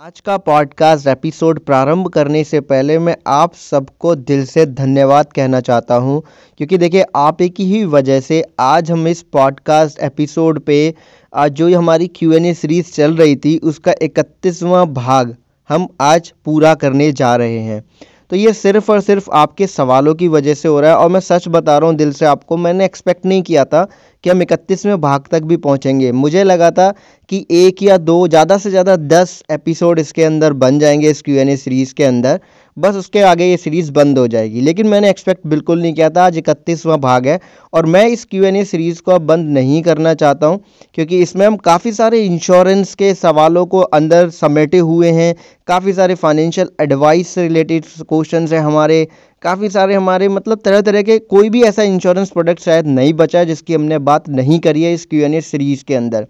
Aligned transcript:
आज 0.00 0.20
का 0.20 0.36
podcast 0.36 1.06
episode 1.06 1.60
प्रारंभ 1.60 2.08
करने 2.08 2.44
से 2.44 2.60
पहले 2.60 2.98
मैं 2.98 3.16
आप 3.26 3.54
सबको 3.54 4.14
दिल 4.14 4.46
से 4.46 4.66
धन्यवाद 4.66 5.26
कहना 5.32 5.60
चाहता 5.60 5.94
हूँ। 5.94 6.22
क्योंकि 6.56 6.78
देखिए, 6.78 7.04
आप 7.16 7.42
एक 7.42 7.54
ही 7.60 7.84
वजह 7.84 8.20
से 8.20 8.44
आज 8.60 8.90
हम 8.90 9.08
इस 9.08 9.22
पॉडकास्ट 9.22 9.98
एपिसोड 9.98 10.60
पे, 10.60 10.94
आज 11.34 11.52
जो 11.52 11.78
हमारी 11.78 12.06
क्यू 12.06 12.32
एन 12.32 12.46
ए 12.46 12.54
सीरीज़ 12.54 12.92
चल 12.92 13.16
रही 13.16 13.36
थी, 13.36 13.58
उसका 13.58 13.94
इकतीसवां 14.02 14.86
भाग 14.86 15.36
हम 15.68 15.88
आज 16.00 16.32
पूरा 16.44 16.74
करने 16.74 17.12
जा 17.12 17.36
रहे 17.36 17.58
हैं। 17.58 17.84
तो 18.30 18.36
ये 18.36 18.52
सिर्फ़ 18.52 18.92
और 18.92 19.00
सिर्फ़ 19.00 19.30
आपके 19.30 19.66
सवालों 19.66 20.14
की 20.14 20.28
वजह 20.28 20.54
से 20.54 20.68
हो 20.68 20.80
रहा 20.80 20.90
है 20.90 20.96
और 20.96 21.10
मैं 21.10 21.20
सच 21.20 21.44
बता 21.48 21.78
रहा 21.78 21.88
हूँ, 21.88 21.96
दिल 21.96 22.12
से 22.12 22.26
आपको, 22.26 22.56
मैंने 22.56 22.84
एक्सपेक्ट 22.84 23.26
नहीं 23.26 23.42
किया 23.42 23.64
था 23.64 23.88
कि 24.24 24.30
हम 24.30 24.42
इकतीसवें 24.42 25.00
भाग 25.00 25.26
तक 25.30 25.42
भी 25.42 25.56
पहुँचेंगे। 25.58 26.12
मुझे 26.14 26.44
लगा 26.44 26.70
था 26.70 26.90
कि 27.30 27.46
एक 27.52 27.82
या 27.82 27.96
दो, 27.98 28.26
ज़्यादा 28.28 28.56
से 28.58 28.70
ज़्यादा 28.70 28.96
दस 28.96 29.42
एपिसोड 29.50 29.98
इसके 29.98 30.24
अंदर 30.24 30.52
बन 30.54 30.78
जाएँगे 30.78 31.10
इस 31.10 31.22
क्यू 31.22 31.36
एन 31.36 31.48
ए 31.48 31.56
सीरीज़ 31.56 31.94
के 31.94 32.04
अंदर। 32.04 32.40
बस 32.76 32.94
उसके 32.94 33.20
आगे 33.20 33.44
ये 33.44 33.56
सीरीज़ 33.56 33.90
बंद 33.92 34.18
हो 34.18 34.26
जाएगी। 34.28 34.60
लेकिन 34.60 34.86
मैंने 34.86 35.08
एक्सपेक्ट 35.10 35.46
बिल्कुल 35.46 35.80
नहीं 35.82 35.92
किया 35.94 36.08
था। 36.10 36.24
आज 36.26 36.36
इकतीसवां 36.38 36.98
भाग 37.00 37.26
है 37.26 37.38
और 37.72 37.86
मैं 37.86 38.06
इस 38.08 38.24
क्यू 38.24 38.44
एन 38.44 38.56
ए 38.56 38.64
सीरीज़ 38.64 39.00
को 39.02 39.12
अब 39.12 39.22
बंद 39.22 39.48
नहीं 39.50 39.82
करना 39.82 40.14
चाहता 40.14 40.46
हूँ, 40.46 40.60
क्योंकि 40.94 41.18
इसमें 41.22 41.46
हम 41.46 41.56
काफ़ी 41.58 41.92
सारे 41.92 42.20
इंश्योरेंस 42.20 42.94
के 42.94 43.12
सवालों 43.14 43.66
को 43.66 43.80
अंदर 43.80 44.30
समेटे 44.32 44.78
हुए 44.80 45.10
हैं। 45.10 45.34
काफ़ी 45.68 45.92
सारे 45.92 46.14
फाइनेंशियल 46.14 46.70
एडवाइस 46.80 47.28
से 47.28 47.42
रिलेटेड 47.42 47.84
क्वेश्चन 48.02 48.46
हैं 48.46 48.60
हमारे 48.60 49.06
काफ़ी 49.42 49.68
सारे 49.70 49.94
हमारे 49.94 50.28
मतलब 50.28 50.60
तरह 50.64 50.80
तरह 50.80 51.02
के 51.02 51.18
कोई 51.18 51.48
भी 51.50 51.62
ऐसा 51.64 51.82
इंश्योरेंस 51.84 52.30
प्रोडक्ट 52.30 52.60
शायद 52.60 52.86
नहीं 52.88 53.12
बचा 53.14 53.38
है, 53.38 53.46
जिसकी 53.46 53.74
हमने 53.74 53.98
बात 54.00 54.28
नहीं 54.30 54.58
करी 54.60 54.82
है 54.82 54.92
इस 54.94 55.06
क्यू 55.06 55.22
एन 55.22 55.34
ए 55.34 55.40
सीरीज़ 55.42 55.84
के 55.84 55.94
अंदर। 55.94 56.26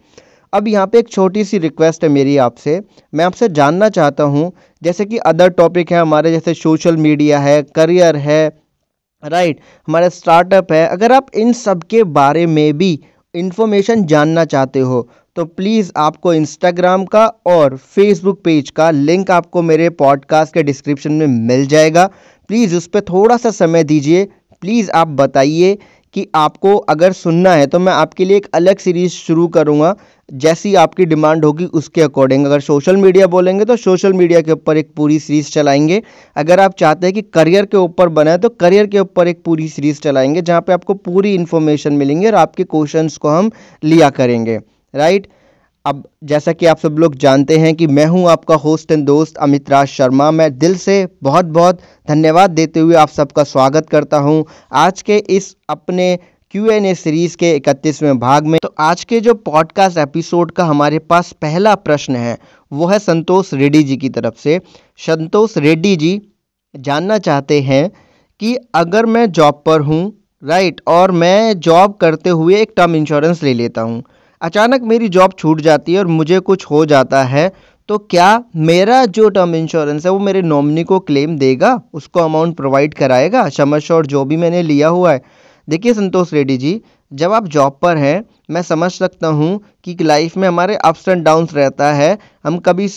अब 0.53 0.69
यहाँ 0.69 0.87
पे 0.87 0.99
एक 0.99 1.09
छोटी 1.09 1.45
सी 1.45 1.59
रिक्वेस्ट 1.59 2.05
है 2.05 2.09
मेरी 2.11 2.37
आपसे। 2.39 2.81
मैं 3.13 3.25
आपसे 3.25 3.49
जानना 3.51 3.89
चाहता 3.91 4.25
हूँ, 4.25 4.51
जैसे 4.83 5.05
कि 5.05 5.19
अदर 5.19 5.49
टॉपिक 5.53 5.93
है 5.93 6.01
हमारे, 6.01 6.31
जैसे 6.31 6.55
सोशल 6.55 6.97
मीडिया 6.99 7.39
है 7.41 7.63
करियर 7.75 8.17
है 8.19 8.43
राइट 9.23 9.61
हमारा 9.89 10.09
स्टार्टअप 10.11 10.73
है। 10.73 10.87
अगर 10.89 11.13
आप 11.13 11.27
इन 11.37 11.53
सब 11.55 11.83
के 11.85 12.05
बारे 12.13 12.47
में 12.49 12.79
भी 12.79 12.99
इंफॉर्मेशन 13.35 14.05
जानना 14.07 14.45
चाहते 14.47 14.81
हो 14.81 15.09
तो 15.37 15.45
प्लीज़ 15.47 15.91
आपको 15.97 16.33
इंस्टाग्राम 16.35 17.05
का 17.05 17.27
और 17.47 17.77
फेसबुक 17.77 18.41
पेज 18.45 18.71
का 18.71 18.91
लिंक 18.91 19.31
आपको 19.31 19.63
मेरे 19.63 19.89
पॉडकास्ट 19.93 20.55
के 20.55 20.63
डिस्क्रिप्शन 20.63 21.13
में 21.13 21.27
मिल 21.27 21.67
जाएगा। 21.67 22.09
प्लीज़ 22.51 22.77
उस 22.77 22.87
पर 22.87 23.01
थोड़ा 23.03 23.37
सा 23.37 23.51
समय 23.53 23.85
दीजिए। 23.85 24.25
प्लीज़ 24.63 24.91
आप 24.93 25.09
बताइए 25.11 25.77
कि 26.15 26.27
आपको 26.35 26.77
अगर 26.77 27.13
सुनना 27.13 27.53
है 27.53 27.67
तो 27.67 27.79
मैं 27.79 27.93
आपके 27.93 28.25
लिए 28.25 28.37
एक 28.37 28.47
अलग 28.55 28.79
सीरीज़ 28.79 29.13
शुरू 29.13 29.47
करूँगा, 29.49 29.95
जैसी 30.29 30.75
आपकी 30.75 31.05
डिमांड 31.05 31.45
होगी 31.45 31.65
उसके 31.67 32.03
अकॉर्डिंग। 32.03 32.47
अगर 32.47 32.61
सोशल 32.61 32.97
मीडिया 32.97 33.27
बोलेंगे 33.27 33.65
तो 33.65 33.77
सोशल 33.79 34.13
मीडिया 34.13 34.41
के 34.41 34.53
ऊपर 34.53 34.77
एक 34.77 34.91
पूरी 34.97 35.19
सीरीज़ 35.19 35.51
चलाएँगे। 35.51 36.03
अगर 36.37 36.61
आप 36.61 36.75
चाहते 36.79 37.07
हैं 37.07 37.15
कि 37.15 37.23
करियर 37.25 37.67
के 37.67 37.77
ऊपर 37.77 38.09
बनाए 38.11 38.39
तो 38.39 38.49
करियर 38.51 38.87
के 38.87 38.99
ऊपर 39.01 39.29
एक 39.29 39.43
पूरी 39.45 39.69
सीरीज़ 39.69 40.01
चलाएँगे, 40.01 40.43
जहाँ 40.43 40.61
पे 40.61 40.73
आपको 40.73 40.95
पूरी 40.95 41.35
इन्फॉर्मेशन 41.35 41.93
मिलेंगे 41.95 42.27
और 42.27 42.35
आपके 42.37 42.65
क्वेश्चंस 42.65 43.17
को 43.17 43.29
हम 43.29 43.51
लिया 43.85 44.11
करेंगे। 44.13 44.59
राइट? 44.95 45.27
अब 45.85 46.03
जैसा 46.25 46.53
कि 46.53 46.67
आप 46.67 46.79
सब 46.79 46.97
लोग 46.99 47.15
जानते 47.15 47.57
हैं 47.59 47.75
कि 47.75 47.87
मैं 47.87 48.05
हूँ 48.07 48.29
आपका 48.31 48.55
होस्ट 48.55 48.91
एंड 48.93 49.05
दोस्त 49.07 49.37
अमित 49.37 49.71
राज 49.71 49.87
शर्मा। 49.89 50.31
मैं 50.31 50.59
दिल 50.59 50.77
से 50.77 51.07
बहुत 51.23 51.45
बहुत 51.47 51.81
धन्यवाद 52.09 52.51
देते 52.51 52.81
हुए 52.81 52.95
आप 52.95 53.09
सबका 53.09 53.45
स्वागत 53.45 53.89
करता 53.91 54.19
हूँ 54.19 54.45
आज 54.73 55.03
के 55.03 55.17
इस 55.31 55.55
अपने 55.69 56.17
क्यू 56.51 56.71
एन 56.71 56.87
ए 56.87 56.95
सीरीज़ 56.95 57.37
के 57.37 57.51
इकतीसवें 57.57 58.19
भाग 58.19 58.47
में। 58.47 58.59
तो 58.63 58.75
आज 58.79 59.05
के 59.05 59.21
जो 59.21 59.35
पॉडकास्ट 59.35 59.99
एपिसोड 59.99 60.51
का 60.51 60.65
हमारे 60.65 60.99
पास 61.01 61.33
पहला 61.33 61.75
प्रश्न 61.77 62.17
है, 62.17 62.39
वो 62.73 62.87
है 62.87 62.99
संतोष 62.99 63.53
रेड्डी 63.55 63.83
जी 63.83 63.97
की 63.97 64.09
तरफ़ 64.11 64.39
से। 64.39 64.61
संतोष 65.01 65.57
रेड्डी 65.59 65.97
जी, 65.97 66.21
जानना 66.75 67.19
चाहते 67.19 67.61
हैं 67.63 67.89
कि 68.41 68.57
अगर 68.75 69.07
मैं 69.07 69.31
जॉब 69.33 69.63
पर 69.67 69.81
हूँ 69.81 70.03
राइट 70.43 70.81
और 70.89 71.11
मैं 71.13 71.61
जॉब 71.61 71.97
करते 71.97 72.31
हुए 72.31 72.61
एक 72.61 72.73
टर्म 72.77 72.95
इंश्योरेंस 72.97 73.43
ले 73.43 73.55
लेता 73.55 73.81
हूँ 73.81 74.03
अचानक 74.43 74.83
मेरी 74.83 75.09
जॉब 75.09 75.33
छूट 75.39 75.61
जाती 75.61 75.93
है 75.93 75.99
और 75.99 76.07
मुझे 76.07 76.39
कुछ 76.41 76.65
हो 76.67 76.85
जाता 76.87 77.23
है 77.25 77.53
तो 77.89 77.99
क्या 78.01 78.45
मेरा 78.57 79.05
जो 79.07 79.29
टर्म 79.29 79.55
इंश्योरेंस 79.55 80.05
है 80.07 80.13
वो 80.13 80.19
मेरे 80.19 80.43
नॉमिनी 80.43 80.83
को 80.85 80.99
क्लेम 81.01 81.37
देगा? 81.39 81.81
उसको 81.95 82.21
अमाउंट 82.21 82.57
प्रोवाइड 82.57 82.95
कराएगा? 82.95 83.49
समझ 83.49 83.91
और 83.91 84.07
जो 84.07 84.25
भी 84.25 84.37
मैंने 84.37 84.63
लिया 84.63 84.89
हुआ 84.89 85.13
है। 85.13 85.23
देखिए 85.69 85.95
संतोष 85.95 86.33
रेड्डी 86.33 86.57
जी, 86.57 86.81
जब 87.13 87.33
आप 87.33 87.49
जॉब 87.49 87.79
पर 87.83 87.97
हैं, 87.97 88.25
मैं 88.51 88.63
समझ 88.63 88.91
सकता 88.93 89.29
हूँ 89.29 89.61
कि 89.85 89.97
लाइफ 90.03 90.37
में 90.37 90.49
हमारे 90.49 90.77
अप्स 90.77 91.09
एंड 91.09 91.25
डाउन्स 91.25 91.55
रहता 91.55 91.93
है। 91.93 92.17
हम 92.45 92.59
कभी 92.59 92.89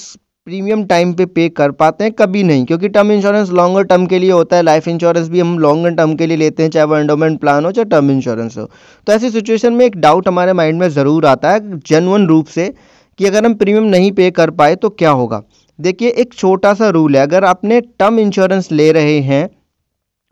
प्रीमियम 0.48 0.84
टाइम 0.86 1.14
पे 1.14 1.26
पे 1.26 1.48
कर 1.50 1.72
पाते 1.72 2.04
हैं? 2.04 2.12
कभी 2.14 2.42
नहीं, 2.44 2.66
क्योंकि 2.66 2.90
टर्म 2.90 3.12
इंश्योरेंस 3.12 3.50
लॉन्गर 3.52 3.84
टर्म 3.84 4.06
के 4.06 4.18
लिए 4.20 4.32
होता 4.32 4.56
है 4.56 4.64
लाइफ 4.64 4.88
इंश्योरेंस 4.88 5.30
भी 5.30 5.40
हम 5.40 5.58
लॉन्गर 5.60 5.94
टर्म 5.96 6.14
के 6.16 6.26
लिए 6.26 6.38
लेते 6.38 6.64
हैं, 6.64 6.70
चाहे 6.70 6.86
वो 6.86 6.98
एंडोमेंट 6.98 7.40
प्लान 7.40 7.66
हो, 7.66 7.72
चाहे 7.72 7.86
टर्म 7.86 8.12
इंश्योरेंस 8.12 8.58
हो। 8.58 8.70
तो 9.08 9.14
ऐसी 9.14 9.30
सिचुएशन 9.30 9.74
में 9.74 9.86
एक 9.86 9.96
डाउट 9.98 10.28
हमारे 10.28 10.54
माइंड 10.54 10.80
में 10.80 10.88
ज़रूर 10.90 11.26
आता 11.26 11.52
है 11.52 11.80
जेनुअन 11.80 12.28
रूप 12.28 12.48
से, 12.48 12.74
कि 13.20 13.26
अगर 13.26 13.46
हम 13.46 13.54
प्रीमियम 13.56 13.84
नहीं 13.86 14.12
पे 14.12 14.30
कर 14.32 14.50
पाए 14.52 14.76
तो 14.76 14.90
क्या 14.92 15.12
होगा? 15.12 15.42
देखिए, 15.80 16.10
एक 16.10 16.34
छोटा 16.34 16.74
सा 16.74 16.90
रूल 16.90 17.16
है, 17.16 17.24
अगर 17.24 17.46
आपने 17.46 17.82
टर्म 17.82 18.20
इंश्योरेंस 18.20 18.72
ले 18.72 18.92
रहे 18.92 19.20
हैं 19.22 19.50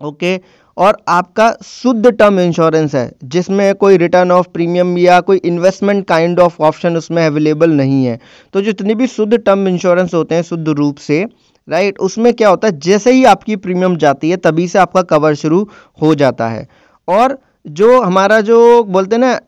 ओके 0.02 0.40
और 0.78 0.98
आपका 1.08 1.54
शुद्ध 1.66 2.12
टर्म 2.12 2.40
इंश्योरेंस 2.40 2.96
है, 2.96 3.12
जिसमें 3.24 3.76
कोई 3.76 3.98
रिटर्न 3.98 4.32
ऑफ़ 4.32 4.48
प्रीमियम 4.54 4.98
या 4.98 5.20
कोई 5.20 5.38
इन्वेस्टमेंट 5.38 6.06
काइंड 6.08 6.40
ऑफ़ 6.40 6.62
ऑप्शन 6.62 6.98
उसमें 6.98 7.26
अवेलेबल 7.26 7.72
नहीं 7.72 8.06
है। 8.06 8.20
तो 8.54 8.62
जितनी 8.62 8.96
भी 8.96 9.08
शुद्ध 9.08 9.38
टर्म 9.38 9.68
इंश्योरेंस 9.68 10.14
होते 10.14 10.36
हैं, 10.36 10.42
शुद्ध 10.42 10.68
रूप 10.70 10.98
से 10.98 11.26
राइट 11.68 12.00
उसमें 12.00 12.34
क्या 12.34 12.50
होता 12.50 12.68
है, 12.68 12.80
जैसे 12.80 13.12
ही 13.12 13.24
आपकी 13.26 13.56
प्रीमियम 13.56 13.96
जाती 13.98 14.30
है, 14.30 14.38
तभी 14.38 14.68
से 14.68 14.80
आपका 14.80 15.02
कवर 15.02 15.34
शुरू 15.34 15.70
हो 16.02 16.16
जाता 16.16 16.48
है। 16.50 16.68
और 17.08 17.38
जो 17.68 18.02
हमारा 18.02 18.42
जो 18.42 18.84
बोलते 18.84 19.16
हैं 19.16 19.22
ना, 19.22 19.40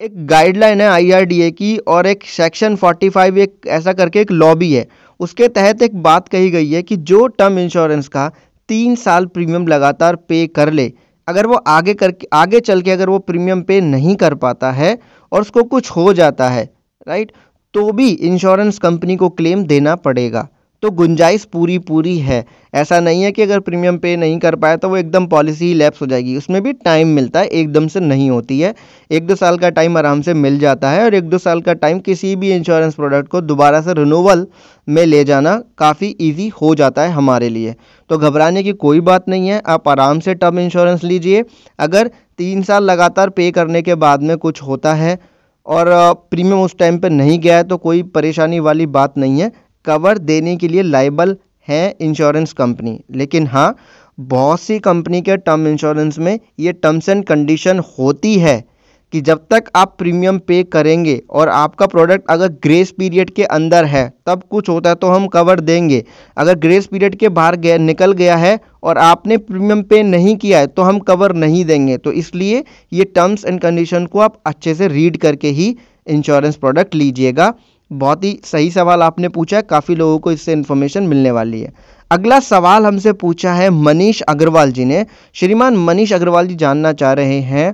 एक 0.00 0.26
गाइडलाइन 0.26 0.80
है 0.80 0.88
आईआरडीए 0.88 1.50
की, 1.50 1.76
और 1.78 2.06
एक 2.06 2.24
सेक्शन 2.24 2.76
45 2.76 3.38
एक 3.38 3.60
ऐसा 3.66 3.92
करके 3.92 4.20
एक 4.20 4.30
लॉबी 4.32 4.72
है, 4.72 4.86
उसके 5.20 5.48
तहत 5.48 5.82
एक 5.82 6.02
बात 6.02 6.28
कही 6.28 6.50
गई 6.50 6.70
है 6.70 6.82
कि 6.82 6.96
जो 6.96 7.26
टर्म 7.26 7.58
इंश्योरेंस 7.58 8.08
का 8.08 8.30
तीन 8.68 8.94
साल 8.96 9.26
प्रीमियम 9.26 9.66
लगातार 9.66 10.16
पे 10.18 10.46
कर 10.46 10.72
ले। 10.72 10.92
अगर 11.28 11.46
वो 11.46 11.54
आगे 11.54 11.94
करके, 11.94 12.26
आगे 12.32 12.60
चल 12.60 12.82
के 12.82 12.90
अगर 12.90 13.08
वो 13.08 13.18
प्रीमियम 13.18 13.62
पे 13.62 13.80
नहीं 13.80 14.16
कर 14.16 14.34
पाता 14.36 14.70
है 14.72 14.98
और 15.32 15.40
उसको 15.40 15.62
कुछ 15.64 15.90
हो 15.90 16.12
जाता 16.12 16.48
है 16.48 16.64
राइट 17.06 17.32
तो 17.74 17.90
भी 17.92 18.08
इंश्योरेंस 18.08 18.78
कंपनी 18.78 19.16
को 19.16 19.28
क्लेम 19.30 19.64
देना 19.64 19.94
पड़ेगा। 19.96 20.48
तो 20.86 20.90
गुंजाइश 20.92 21.44
पूरी 21.44 21.78
पूरी 21.78 22.16
है। 22.18 22.44
ऐसा 22.74 22.98
नहीं 23.00 23.22
है 23.22 23.30
कि 23.32 23.42
अगर 23.42 23.60
प्रीमियम 23.60 23.96
पे 23.98 24.14
नहीं 24.16 24.38
कर 24.38 24.54
पाया 24.56 24.76
तो 24.76 24.88
वो 24.88 24.96
एकदम 24.96 25.26
पॉलिसी 25.26 25.66
ही 25.66 25.74
लैप्स 25.74 26.02
हो 26.02 26.06
जाएगी। 26.06 26.36
उसमें 26.36 26.60
भी 26.62 26.72
टाइम 26.74 27.08
मिलता 27.08 27.40
है, 27.40 27.46
एकदम 27.46 27.86
से 27.88 28.00
नहीं 28.00 28.28
होती 28.30 28.58
है। 28.60 28.74
एक 29.10 29.26
दो 29.26 29.34
साल 29.34 29.58
का 29.58 29.70
टाइम 29.70 29.98
आराम 29.98 30.20
से 30.22 30.34
मिल 30.36 30.58
जाता 30.58 30.90
है 30.90 31.04
और 31.04 31.14
एक 31.14 31.24
दो 31.24 31.38
साल 31.38 31.60
का 31.60 31.72
टाइम 31.74 31.98
किसी 32.00 32.34
भी 32.36 32.52
इंश्योरेंस 32.52 32.94
प्रोडक्ट 32.94 33.28
को 33.28 33.40
दोबारा 33.42 33.80
से 33.80 33.94
रिनूवल 33.94 34.46
में 34.88 35.04
ले 35.06 35.24
जाना 35.24 35.60
काफ़ी 35.78 36.14
ईजी 36.20 36.48
हो 36.62 36.74
जाता 36.74 37.02
है 37.02 37.10
हमारे 37.12 37.48
लिए। 37.48 37.74
तो 38.10 38.18
घबराने 38.18 38.62
की 38.62 38.72
कोई 38.74 39.00
बात 39.02 39.28
नहीं 39.28 39.48
है, 39.48 39.62
आप 39.66 39.88
आराम 39.88 40.20
से 40.20 40.34
टर्म 40.36 40.58
इंश्योरेंस 40.60 41.04
लीजिए। 41.04 41.44
अगर 41.78 42.10
तीन 42.38 42.62
साल 42.62 42.84
लगातार 42.84 43.30
पे 43.30 43.50
करने 43.50 43.82
के 43.82 43.94
बाद 43.96 44.22
में 44.22 44.36
कुछ 44.38 44.62
होता 44.62 44.94
है 44.94 45.18
और 45.66 45.86
प्रीमियम 46.30 46.60
उस 46.60 46.76
टाइम 46.78 46.98
पर 46.98 47.10
नहीं 47.10 47.38
गया 47.38 47.56
है 47.56 47.64
तो 47.64 47.76
कोई 47.78 48.02
परेशानी 48.14 48.58
वाली 48.60 48.86
बात 48.88 49.18
नहीं 49.18 49.40
है। 49.40 49.50
कवर 49.86 50.18
देने 50.20 50.56
के 50.56 50.68
लिए 50.68 50.82
लाइबल 50.84 51.36
है 51.68 51.84
इंश्योरेंस 52.00 52.52
कंपनी 52.54 52.98
लेकिन 53.14 53.46
हाँ 53.46 53.74
बहुत 54.18 54.60
सी 54.60 54.78
कंपनी 54.80 55.20
के 55.22 55.36
टर्म 55.38 55.66
इंश्योरेंस 55.68 56.18
में 56.18 56.38
ये 56.60 56.72
टर्म्स 56.74 57.08
एंड 57.08 57.24
कंडीशन 57.24 57.82
होती 57.98 58.34
है 58.38 58.64
कि 59.12 59.20
जब 59.20 59.44
तक 59.50 59.64
आप 59.76 59.94
प्रीमियम 59.98 60.38
पे 60.38 60.62
करेंगे 60.64 61.20
और 61.30 61.48
आपका 61.48 61.86
प्रोडक्ट 61.86 62.30
अगर 62.30 62.48
ग्रेस 62.62 62.90
पीरियड 62.90 63.30
के 63.30 63.44
अंदर 63.46 63.84
है, 63.84 64.08
तब 64.26 64.42
कुछ 64.50 64.68
होता 64.68 64.90
है 64.90 64.94
तो 64.94 65.08
हम 65.08 65.26
कवर 65.26 65.60
देंगे। 65.60 66.02
अगर 66.36 66.54
ग्रेस 66.56 66.86
पीरियड 66.86 67.14
के 67.16 67.28
बाहर 67.30 67.56
गया, 67.56 67.76
निकल 67.78 68.12
गया 68.12 68.36
है 68.36 68.58
और 68.82 68.98
आपने 68.98 69.36
प्रीमियम 69.38 69.82
पे 69.82 70.02
नहीं 70.02 70.36
किया 70.36 70.58
है 70.58 70.66
तो 70.68 70.82
हम 70.82 70.98
कवर 71.00 71.34
नहीं 71.34 71.64
देंगे। 71.64 71.96
तो 71.98 72.12
इसलिए 72.14 72.64
ये 72.92 73.04
टर्म्स 73.06 73.44
एंड 73.44 73.60
कंडीशन 73.60 74.06
को 74.06 74.20
आप 74.20 74.40
अच्छे 74.46 74.74
से 74.74 74.88
रीड 74.88 75.16
करके 75.18 75.48
ही 75.50 75.76
इंश्योरेंस 76.06 76.56
प्रोडक्ट 76.56 76.94
लीजिएगा। 76.94 77.52
बहुत 77.90 78.24
ही 78.24 78.38
सही 78.44 78.70
सवाल 78.70 79.02
आपने 79.02 79.28
पूछा 79.28 79.56
है, 79.56 79.62
काफ़ी 79.62 79.94
लोगों 79.94 80.18
को 80.18 80.32
इससे 80.32 80.52
इन्फॉर्मेशन 80.52 81.02
मिलने 81.02 81.30
वाली 81.30 81.60
है। 81.60 81.72
अगला 82.10 82.38
सवाल 82.40 82.86
हमसे 82.86 83.12
पूछा 83.12 83.52
है 83.52 83.70
मनीष 83.70 84.20
अग्रवाल 84.22 84.72
जी 84.72 84.84
ने। 84.84 85.04
श्रीमान 85.34 85.76
मनीष 85.76 86.12
अग्रवाल 86.12 86.46
जी 86.46 86.54
जानना 86.54 86.92
चाह 86.92 87.12
रहे 87.12 87.40
हैं 87.42 87.72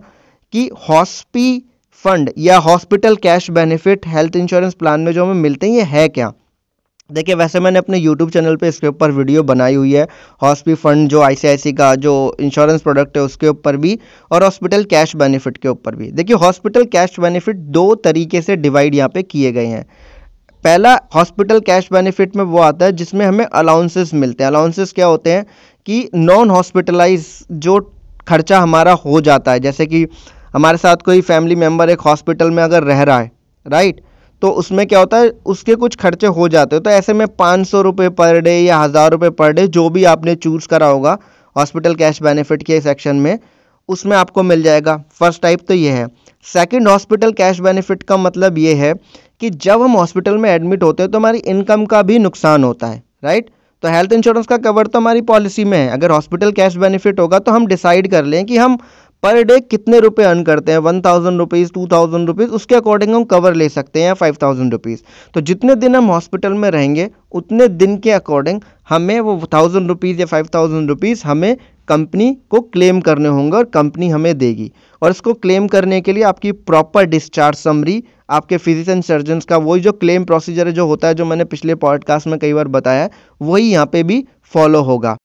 कि 0.53 0.69
हॉस्पी 0.88 1.62
फंड 2.05 2.31
या 2.38 2.59
hospital 2.59 3.17
cash 3.17 3.50
benefit 3.50 4.06
health 4.06 4.37
insurance 4.37 4.75
plan 4.75 5.00
में 5.00 5.12
जो 5.12 5.25
हमें 5.25 5.43
मिलते 5.43 5.67
हैं, 5.67 5.75
ये 5.75 5.82
है 5.82 6.09
क्या? 6.09 6.32
देखिए, 7.12 7.35
वैसे 7.35 7.61
मैंने 7.61 7.79
अपने 7.79 7.99
यूट्यूब 7.99 8.31
चैनल 8.31 8.56
पे 8.56 8.69
इसके 8.69 8.87
ऊपर 8.87 9.11
वीडियो 9.11 9.43
बनाई 9.43 9.75
हुई 9.75 9.93
है। 9.93 10.06
हॉस्पी 10.43 10.75
फंड 10.76 11.09
जो 11.09 11.20
आई 11.23 11.73
का 11.73 11.94
जो 11.97 12.14
इंश्योरेंस 12.41 12.81
प्रोडक्ट 12.82 13.17
है, 13.17 13.23
उसके 13.23 13.49
ऊपर 13.49 13.76
भी 13.76 13.99
और 14.31 14.44
हॉस्पिटल 14.44 14.85
कैश 14.85 15.14
बेनिफिट 15.17 15.56
के 15.56 15.69
ऊपर 15.69 15.97
भी। 15.97 16.11
देखिए 16.12 16.37
हॉस्पिटल 16.37 16.85
कैश 16.93 17.19
बेनिफिट 17.20 17.56
दो 17.70 17.94
तरीके 18.05 18.43
से 18.43 18.56
डिवाइड 18.56 18.94
यहाँ 18.94 19.09
पे 19.09 19.23
किए 19.25 19.53
गए 19.53 19.67
हैं। 19.67 19.85
पहला 20.64 20.94
हॉस्पिटल 21.14 21.61
कैश 21.61 21.88
बेनिफिट 21.93 22.37
में 22.37 22.44
वो 22.44 22.59
आता 22.61 22.85
है 22.85 22.93
जिसमें 22.93 23.25
हमें 23.26 23.44
अलाउंसेस 23.44 24.15
मिलते 24.15 24.44
हैं। 24.44 24.50
अलाउंसेस 24.50 24.93
क्या 24.93 25.06
होते 25.06 25.32
हैं 25.32 25.44
कि 25.87 26.08
नॉन 26.15 26.50
हॉस्पिटलाइज 26.50 27.26
जो 27.53 27.79
खर्चा 28.29 28.58
हमारा 28.58 28.93
हो 29.05 29.20
जाता 29.20 29.53
है। 29.53 29.61
जैसे 29.61 29.87
कि 29.87 30.06
हमारे 30.55 30.79
साथ 30.79 30.97
कोई 30.97 31.20
फैमिली 31.23 31.56
मेंबर 31.56 31.91
एक 31.91 32.00
हॉस्पिटल 32.00 32.50
में 32.50 32.62
अगर 32.62 32.82
रह 32.82 33.03
रहा 33.03 33.19
है 33.19 33.31
राइट 33.67 34.00
तो 34.43 34.49
उसमें 34.53 34.87
क्या 34.87 34.99
होता 34.99 35.17
है, 35.17 35.29
उसके 35.47 35.75
कुछ 35.77 35.97
खर्चे 35.97 36.27
हो 36.29 36.49
जाते 36.49 36.77
हैं। 36.77 36.83
तो 36.83 36.91
ऐसे 36.91 37.12
में 37.15 37.27
पाँच 37.29 37.67
सौ 37.67 37.81
रुपये 37.83 38.09
पर 38.11 38.41
डे 38.41 38.59
या 38.59 38.79
हज़ार 38.79 39.11
रुपये 39.11 39.31
पर 39.33 39.53
डे 39.53 39.67
जो 39.69 39.89
भी 39.91 40.05
आपने 40.06 40.35
चूज़ 40.37 40.69
करा 40.69 40.87
होगा, 40.89 41.17
हॉस्पिटल 41.56 41.94
कैश 41.94 42.23
बेनिफिट 42.23 42.62
के 42.62 42.81
सेक्शन 42.81 43.17
में, 43.17 43.39
उसमें 43.89 44.17
आपको 44.17 44.43
मिल 44.43 44.62
जाएगा। 44.62 44.97
फ़र्स्ट 45.12 45.43
टाइप 45.43 45.61
तो 45.69 45.75
ये 45.75 45.91
है। 45.91 46.06
सेकंड, 46.47 46.89
हॉस्पिटल 46.89 47.33
कैश 47.35 47.61
बेनिफिट 47.61 48.03
का 48.03 48.17
मतलब 48.19 48.59
ये 48.59 48.75
है 48.75 48.93
कि 49.41 49.50
जब 49.53 49.83
हम 49.83 49.93
हॉस्पिटल 49.94 50.37
में 50.39 50.50
एडमिट 50.50 50.83
होते 50.83 51.03
हैं 51.03 51.11
तो 51.12 51.19
हमारी 51.19 51.39
इनकम 51.39 51.85
का 51.87 52.03
भी 52.03 52.19
नुकसान 52.21 52.65
होता 52.65 52.87
है, 52.87 53.03
राइट? 53.25 53.50
तो 53.83 53.89
हेल्थ 53.89 54.12
इंश्योरेंस 54.12 54.47
का 54.47 54.56
कवर 54.59 54.87
तो 54.87 54.99
हमारी 54.99 55.21
पॉलिसी 55.23 55.65
में 55.65 55.79
है। 55.79 55.89
अगर 55.91 56.11
हॉस्पिटल 56.11 56.53
कैश 56.53 56.77
बेनिफिट 56.77 57.21
होगा 57.21 57.39
तो 57.39 57.53
हम 57.53 57.67
डिसाइड 57.67 58.11
कर 58.11 58.25
लें 58.25 58.44
कि 58.47 58.56
हम 58.56 58.77
पर 59.23 59.43
डे 59.45 59.59
कितने 59.61 59.99
रुपए 60.01 60.23
अर्न 60.25 60.43
करते 60.45 60.73
हैं? 60.73 60.79
One 60.81 61.01
thousand 61.01 61.39
rupees 61.39 61.73
two 61.73 61.87
thousand 61.87 62.27
rupees 62.29 62.51
उसके 62.51 62.75
अकॉर्डिंग 62.75 63.15
हम 63.15 63.25
कवर 63.27 63.55
ले 63.55 63.69
सकते 63.69 64.03
हैं 64.03 64.15
फाइव 64.15 64.37
थाउज़ेंड 64.43 64.73
रुपीज़ 64.73 65.01
तो 65.35 65.41
जितने 65.43 65.75
दिन 65.77 65.97
हम 65.97 66.11
हॉस्पिटल 66.11 66.53
में 66.55 66.71
रहेंगे, 66.71 67.09
उतने 67.33 67.69
दिन 67.69 67.97
के 67.99 68.11
अकॉर्डिंग 68.13 68.61
हमें 68.89 69.19
वो 69.21 69.41
थाउज़ेंड 69.55 69.89
रुपीज़ 69.89 70.21
या 70.21 70.27
फाइव 70.27 70.49
थाउज़ेंड 70.55 70.89
रुपीज़ 70.89 71.23
हमें 71.27 71.57
कंपनी 71.89 72.33
को 72.51 72.61
क्लेम 72.63 73.01
करने 73.01 73.29
होंगे 73.29 73.57
और 73.57 73.65
कंपनी 73.75 74.09
हमें 74.09 74.37
देगी। 74.39 74.71
और 75.03 75.11
इसको 75.11 75.33
क्लेम 75.35 75.67
करने 75.69 76.01
के 76.01 76.13
लिए 76.13 76.23
आपकी 76.25 76.53
प्रॉपर 76.53 77.05
डिस्चार्ज 77.07 77.57
समरी 77.59 78.03
आपके 78.31 78.57
फिजिशियन 78.59 79.01
सर्जन 79.03 79.41
का 79.49 79.57
वही 79.59 79.81
जो 79.81 79.93
क्लेम 79.95 80.25
प्रोसीजर 80.25 80.71
जो 80.71 80.87
होता 80.87 81.09
है, 81.09 81.15
जो 81.15 81.25
मैंने 81.25 81.45
पिछले 81.47 81.75
पॉडकास्ट 81.77 82.27
में 82.27 82.39
कई 82.39 82.53
बार 82.53 82.69
बताया 82.71 83.09
वही 83.41 83.71
यहाँ 83.71 83.87
पे 83.87 84.03
भी 84.03 84.25
फॉलो 84.55 84.83
होगा। 84.83 85.17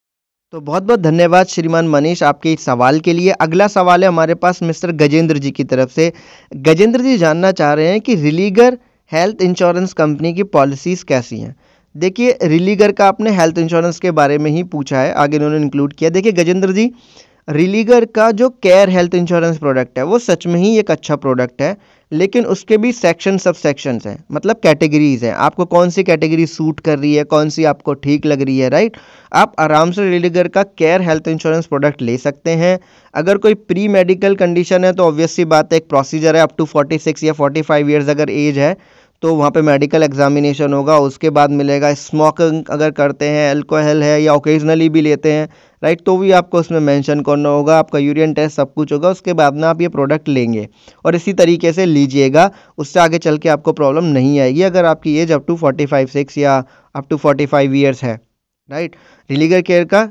तो 0.52 0.60
बहुत 0.60 0.82
बहुत 0.82 1.00
धन्यवाद 1.00 1.46
श्रीमान 1.46 1.88
मनीष 1.88 2.22
आपके 2.22 2.52
इस 2.52 2.64
सवाल 2.64 3.00
के 3.00 3.12
लिए। 3.12 3.30
अगला 3.30 3.66
सवाल 3.68 4.02
है 4.02 4.08
हमारे 4.08 4.34
पास 4.34 4.62
मिस्टर 4.62 4.92
गजेंद्र 4.92 5.38
जी 5.38 5.50
की 5.50 5.64
तरफ़ 5.64 5.90
से। 5.90 6.12
गजेंद्र 6.56 7.00
जी 7.00 7.16
जानना 7.18 7.50
चाह 7.52 7.72
रहे 7.72 7.88
हैं 7.88 8.00
कि 8.00 8.14
रिलीगर 8.14 8.78
हेल्थ 9.12 9.42
इंश्योरेंस 9.42 9.92
कंपनी 9.92 10.32
की 10.34 10.42
पॉलिसीज़ 10.42 11.04
कैसी 11.04 11.38
हैं? 11.38 11.54
देखिए, 11.96 12.38
रिलीगर 12.42 12.92
का 12.92 13.08
आपने 13.08 13.30
हेल्थ 13.30 13.58
इंश्योरेंस 13.58 13.98
के 13.98 14.10
बारे 14.10 14.38
में 14.38 14.50
ही 14.50 14.62
पूछा 14.62 15.00
है, 15.00 15.12
आगे 15.12 15.36
इन्होंने 15.36 15.56
इंक्लूड 15.56 15.92
किया। 15.92 16.10
देखिए 16.10 16.32
गजेंद्र 16.32 16.72
जी, 16.72 16.90
रिलीगर 17.48 18.04
का 18.04 18.30
जो 18.30 18.48
केयर 18.48 18.90
हेल्थ 18.90 19.14
इंश्योरेंस 19.14 19.58
प्रोडक्ट 19.58 19.98
है, 19.98 20.04
वो 20.04 20.18
सच 20.18 20.46
में 20.46 20.60
ही 20.60 20.78
एक 20.78 20.90
अच्छा 20.90 21.16
प्रोडक्ट 21.16 21.62
है। 21.62 21.76
लेकिन 22.12 22.44
उसके 22.46 22.76
भी 22.76 22.92
सेक्शन 22.92 23.38
सब 23.38 23.54
सेक्शंस 23.54 24.06
हैं। 24.06 24.16
मतलब 24.32 24.60
कैटेगरीज 24.62 25.24
हैं। 25.24 25.32
आपको 25.32 25.64
कौन 25.66 25.90
सी 25.90 26.02
कैटेगरी 26.04 26.46
सूट 26.46 26.80
कर 26.80 26.98
रही 26.98 27.14
है? 27.14 27.24
कौन 27.24 27.48
सी 27.48 27.64
आपको 27.64 27.94
ठीक 27.96 28.26
लग 28.26 28.42
रही 28.42 28.58
है 28.58 28.68
राइट 28.68 28.96
आप 29.32 29.54
आराम 29.58 29.90
से 29.90 30.08
रिलीगर 30.10 30.48
का 30.48 30.62
केयर 30.62 31.02
हेल्थ 31.02 31.28
इंश्योरेंस 31.28 31.66
प्रोडक्ट 31.66 32.02
ले 32.02 32.16
सकते 32.18 32.50
हैं। 32.52 32.78
अगर 33.14 33.38
कोई 33.38 33.54
प्री 33.54 33.88
मेडिकल 33.88 34.34
कंडीशन 34.36 34.84
है 34.84 34.92
तो 34.92 35.04
ऑब्वियसली 35.04 35.44
बात 35.46 35.72
है, 35.72 35.76
एक 35.76 35.88
प्रोसीजर 35.88 36.36
है 36.36 36.42
अप 36.42 36.54
टू 36.58 36.64
फोर्टी 36.66 36.98
सिक्स 36.98 37.24
या 37.24 37.32
फोर्टी 37.32 37.62
फाइव 37.62 37.90
ईयर्स 37.90 38.08
अगर 38.08 38.30
एज 38.30 38.58
है 38.58 38.76
तो 39.22 39.34
वहाँ 39.34 39.50
पे 39.50 39.60
मेडिकल 39.62 40.02
एग्जामिनेशन 40.02 40.72
होगा, 40.72 40.98
उसके 40.98 41.30
बाद 41.30 41.50
मिलेगा 41.52 41.92
स्मोकिंग 41.94 42.64
अगर 42.70 42.90
करते 42.92 43.28
हैं 43.28 43.50
अल्कोहल 43.50 44.02
है 44.02 44.20
या 44.22 44.34
ओकेजनली 44.34 44.88
भी 44.88 45.00
लेते 45.00 45.32
हैं 45.32 45.48
राइट 45.82 46.00
तो 46.02 46.16
भी 46.18 46.30
आपको 46.32 46.58
उसमें 46.58 46.78
मेंशन 46.80 47.20
करना 47.22 47.48
होगा, 47.48 47.78
आपका 47.78 47.98
यूरियन 47.98 48.34
टेस्ट 48.34 48.56
सब 48.56 48.72
कुछ 48.74 48.92
होगा, 48.92 49.10
उसके 49.10 49.32
बाद 49.32 49.54
में 49.54 49.66
आप 49.68 49.80
ये 49.80 49.88
प्रोडक्ट 49.88 50.28
लेंगे। 50.28 50.68
और 51.04 51.14
इसी 51.14 51.32
तरीके 51.34 51.72
से 51.72 51.86
लीजिएगा, 51.86 52.50
उससे 52.78 53.00
आगे 53.00 53.18
चल 53.18 53.38
के 53.38 53.48
आपको 53.48 53.72
प्रॉब्लम 53.72 54.04
नहीं 54.06 54.38
आएगी, 54.40 54.62
अगर 54.62 54.84
आपकी 54.84 55.16
age 55.18 55.32
up 55.32 55.46
to 55.46 55.56
forty 55.56 55.86
five 55.86 56.06
six 56.08 56.38
या 56.38 56.62
up 56.94 57.08
to 57.10 57.16
forty 57.16 57.46
five 57.46 57.74
years 57.74 58.04
है 58.04 58.14
राइट 58.70 58.96
रिलीगर 59.30 59.60
केयर 59.62 59.84
का 59.86 60.08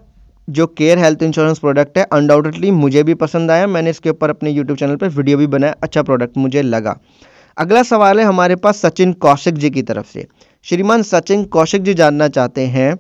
जो 0.48 0.66
केयर 0.70 1.00
हेल्थ 1.00 1.24
इंश्योरेंस 1.24 1.60
प्रोडक्ट 1.60 1.98
है 1.98 2.04
अनडाउटेडली 2.12 2.72
मुझे 2.74 3.04
भी 3.04 3.14
पसंद 3.16 3.52
आया, 3.52 3.68
मैंने 3.68 3.90
इसके 3.90 4.10
ऊपर 4.10 4.30
अपने 4.30 4.50
यूट्यूब 4.52 4.78
चैनल 4.78 4.96
पर 4.96 5.10
वीडियो 5.10 5.38
भी 5.38 5.48
बनाया 5.48 5.76
अच्छा 5.84 6.04
प्रोडक्ट 6.04 6.38
मुझे 6.38 6.62
लगा। 6.62 6.96
अगला 7.58 7.82
सवाल 7.84 8.20
है 8.20 8.26
हमारे 8.26 8.56
पास 8.56 8.82
सचिन 8.82 9.14
कौशिक 9.16 9.54
जी 9.56 9.70
की 9.70 9.82
तरफ़ 9.84 10.08
से। 10.08 10.26
श्रीमान 10.66 11.04
सचिन 11.04 11.44
कौशिक 11.48 11.84
जी 11.84 11.94
जानना 11.94 12.28
चाहते 12.30 12.66
हैं 12.68 12.96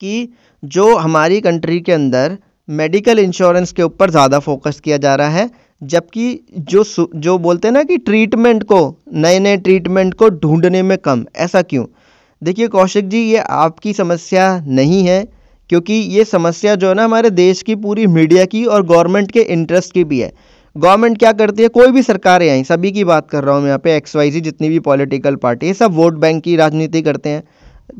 कि 0.00 0.28
जो 0.62 0.94
हमारी 0.96 1.40
कंट्री 1.40 1.80
के 1.80 1.92
अंदर 1.92 2.36
मेडिकल 2.68 3.18
इंश्योरेंस 3.18 3.72
के 3.72 3.82
ऊपर 3.82 4.10
ज़्यादा 4.10 4.38
फोकस 4.38 4.80
किया 4.80 4.96
जा 4.96 5.14
रहा 5.14 5.28
है, 5.28 5.50
जबकि 5.82 6.40
जो 6.54 6.84
जो 7.16 7.38
बोलते 7.38 7.68
हैं 7.68 7.72
ना 7.72 7.82
कि 7.82 7.96
ट्रीटमेंट 8.00 8.62
को 8.64 8.80
नए 9.14 9.38
नए 9.38 9.56
ट्रीटमेंट 9.58 10.14
को 10.14 10.28
ढूँढने 10.30 10.82
में 10.82 10.96
कम, 10.98 11.24
ऐसा 11.36 11.62
क्यों? 11.62 11.86
देखिए 12.42 12.68
कौशिक 12.68 13.08
जी, 13.08 13.18
ये 13.22 13.38
आपकी 13.38 13.92
समस्या 13.94 14.62
नहीं 14.68 15.02
है, 15.04 15.24
क्योंकि 15.70 15.94
ये 15.94 16.24
समस्या 16.26 16.74
जो 16.74 16.88
है 16.88 16.94
ना 16.94 17.04
हमारे 17.04 17.30
देश 17.32 17.62
की 17.62 17.74
पूरी 17.78 18.06
मीडिया 18.08 18.44
की 18.46 18.64
और 18.66 18.86
गवर्नमेंट 18.86 19.30
के 19.30 19.40
इंटरेस्ट 19.42 19.92
की 19.92 20.04
भी 20.04 20.20
है। 20.20 20.32
गवर्नमेंट 20.76 21.18
क्या 21.18 21.30
करती 21.32 21.62
है? 21.62 21.68
कोई 21.68 21.90
भी 21.92 22.02
सरकारें 22.02 22.48
आई, 22.50 22.62
सभी 22.64 22.90
की 22.92 23.04
बात 23.04 23.28
कर 23.30 23.44
रहा 23.44 23.54
हूँ 23.54 23.62
मैं 23.62 23.68
यहाँ 23.68 23.78
पे 23.78 23.96
एक्स 23.96 24.14
वाई 24.16 24.30
जी 24.30 24.40
जितनी 24.40 24.68
भी 24.68 24.78
पॉलिटिकल 24.80 25.36
पार्टी 25.36 25.66
है 25.66 25.72
सब 25.74 25.94
वोट 25.94 26.14
बैंक 26.16 26.42
की 26.44 26.54
राजनीति 26.56 27.02
करते 27.02 27.28
हैं। 27.28 27.42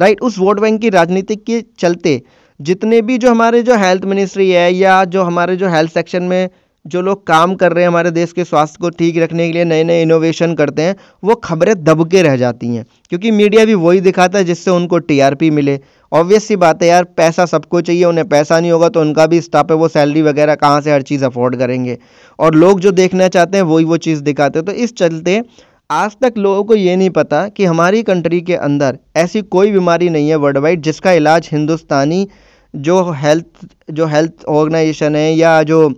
राइट 0.01 0.21
उस 0.21 0.39
वोट 0.39 0.61
बैंक 0.61 0.81
की 0.81 0.91
राजनीति 0.91 1.37
के 1.37 1.61
चलते 1.79 2.21
जितने 2.61 3.01
भी 3.03 3.17
जो 3.19 3.31
हमारे 3.31 3.63
जो 3.63 3.77
हेल्थ 3.77 4.05
मिनिस्ट्री 4.05 4.51
है 4.51 4.73
या 4.75 5.05
जो 5.07 5.23
हमारे 5.23 5.57
जो 5.57 5.69
हेल्थ 5.69 5.93
सेक्शन 5.93 6.23
में 6.23 6.49
जो 6.85 7.01
लोग 7.03 7.27
काम 7.27 7.55
कर 7.55 7.73
रहे 7.73 7.85
हैं 7.85 7.89
हमारे 7.89 8.11
देश 8.11 8.33
के 8.33 8.45
स्वास्थ्य 8.45 8.79
को 8.81 8.91
ठीक 8.91 9.19
रखने 9.19 9.47
के 9.47 9.53
लिए 9.53 9.65
नए 9.65 9.85
नए 9.85 10.03
इनोवेशन 10.03 10.55
करते 10.55 10.83
हैं, 10.83 10.97
वो 11.25 11.35
खबरें 11.35 11.75
दब 11.85 12.09
के 12.11 12.23
रह 12.23 12.37
जाती 12.37 12.75
हैं। 12.77 12.85
क्योंकि 13.11 13.31
मीडिया 13.31 13.65
भी 13.65 13.75
वही 13.75 14.01
दिखाता 14.01 14.39
है 14.39 14.45
जिससे 14.45 14.71
उनको 14.71 14.99
टीआरपी 14.99 15.51
मिले। 15.51 15.79
ऑब्वियस 16.13 16.47
सी 16.49 16.57
बात 16.57 16.83
है 16.83 16.89
यार, 16.89 17.05
पैसा 17.05 17.47
सबको 17.47 17.81
चाहिए, 17.81 18.05
उन्हें 18.05 18.29
पैसा 18.29 18.61
नहीं 18.61 18.71
होगा 18.71 18.89
तो 18.89 19.01
उनका 19.01 19.27
भी 19.27 19.41
स्टाफ 19.41 19.71
है, 19.71 19.77
वो 19.77 19.89
सैलरी 19.89 20.23
वगैरह 20.23 20.55
कहाँ 20.55 20.81
से 20.81 20.93
हर 20.93 21.03
चीज़ 21.03 21.25
अफोर्ड 21.25 21.57
करेंगे। 21.57 21.99
और 22.39 22.55
लोग 22.55 22.81
जो 22.81 22.91
देखना 22.93 23.29
चाहते 23.29 23.59
हैं, 23.59 23.65
वही 23.65 23.85
वो 23.85 23.97
चीज़ 23.97 24.23
दिखाते 24.23 24.59
हैं। 24.59 24.67
तो 24.67 24.73
इस 24.73 24.97
चलते 24.97 25.43
आज 25.91 26.17
तक 26.23 26.35
लोगों 26.39 26.65
को 26.65 26.75
ये 26.75 26.97
नहीं 26.97 27.11
पता 27.11 27.49
कि 27.49 27.65
हमारी 27.65 28.03
कंट्री 28.03 28.41
के 28.41 28.55
अंदर 28.55 28.99
ऐसी 29.17 29.43
कोई 29.43 29.71
बीमारी 29.73 30.09
नहीं 30.09 30.29
है 30.29 30.37
वर्ल्ड 30.37 30.59
वाइड 30.59 30.83
जिसका 30.83 31.13
इलाज 31.13 31.49
हिंदुस्तानी 31.53 32.29
जो 32.75 33.03
हेल्थ 33.13 33.67
जो 33.91 34.07
हेल्थ 34.07 34.45
ऑर्गेनाइजेशन 34.49 35.17
है 35.17 35.33
या 35.35 35.63
जो 35.63 35.89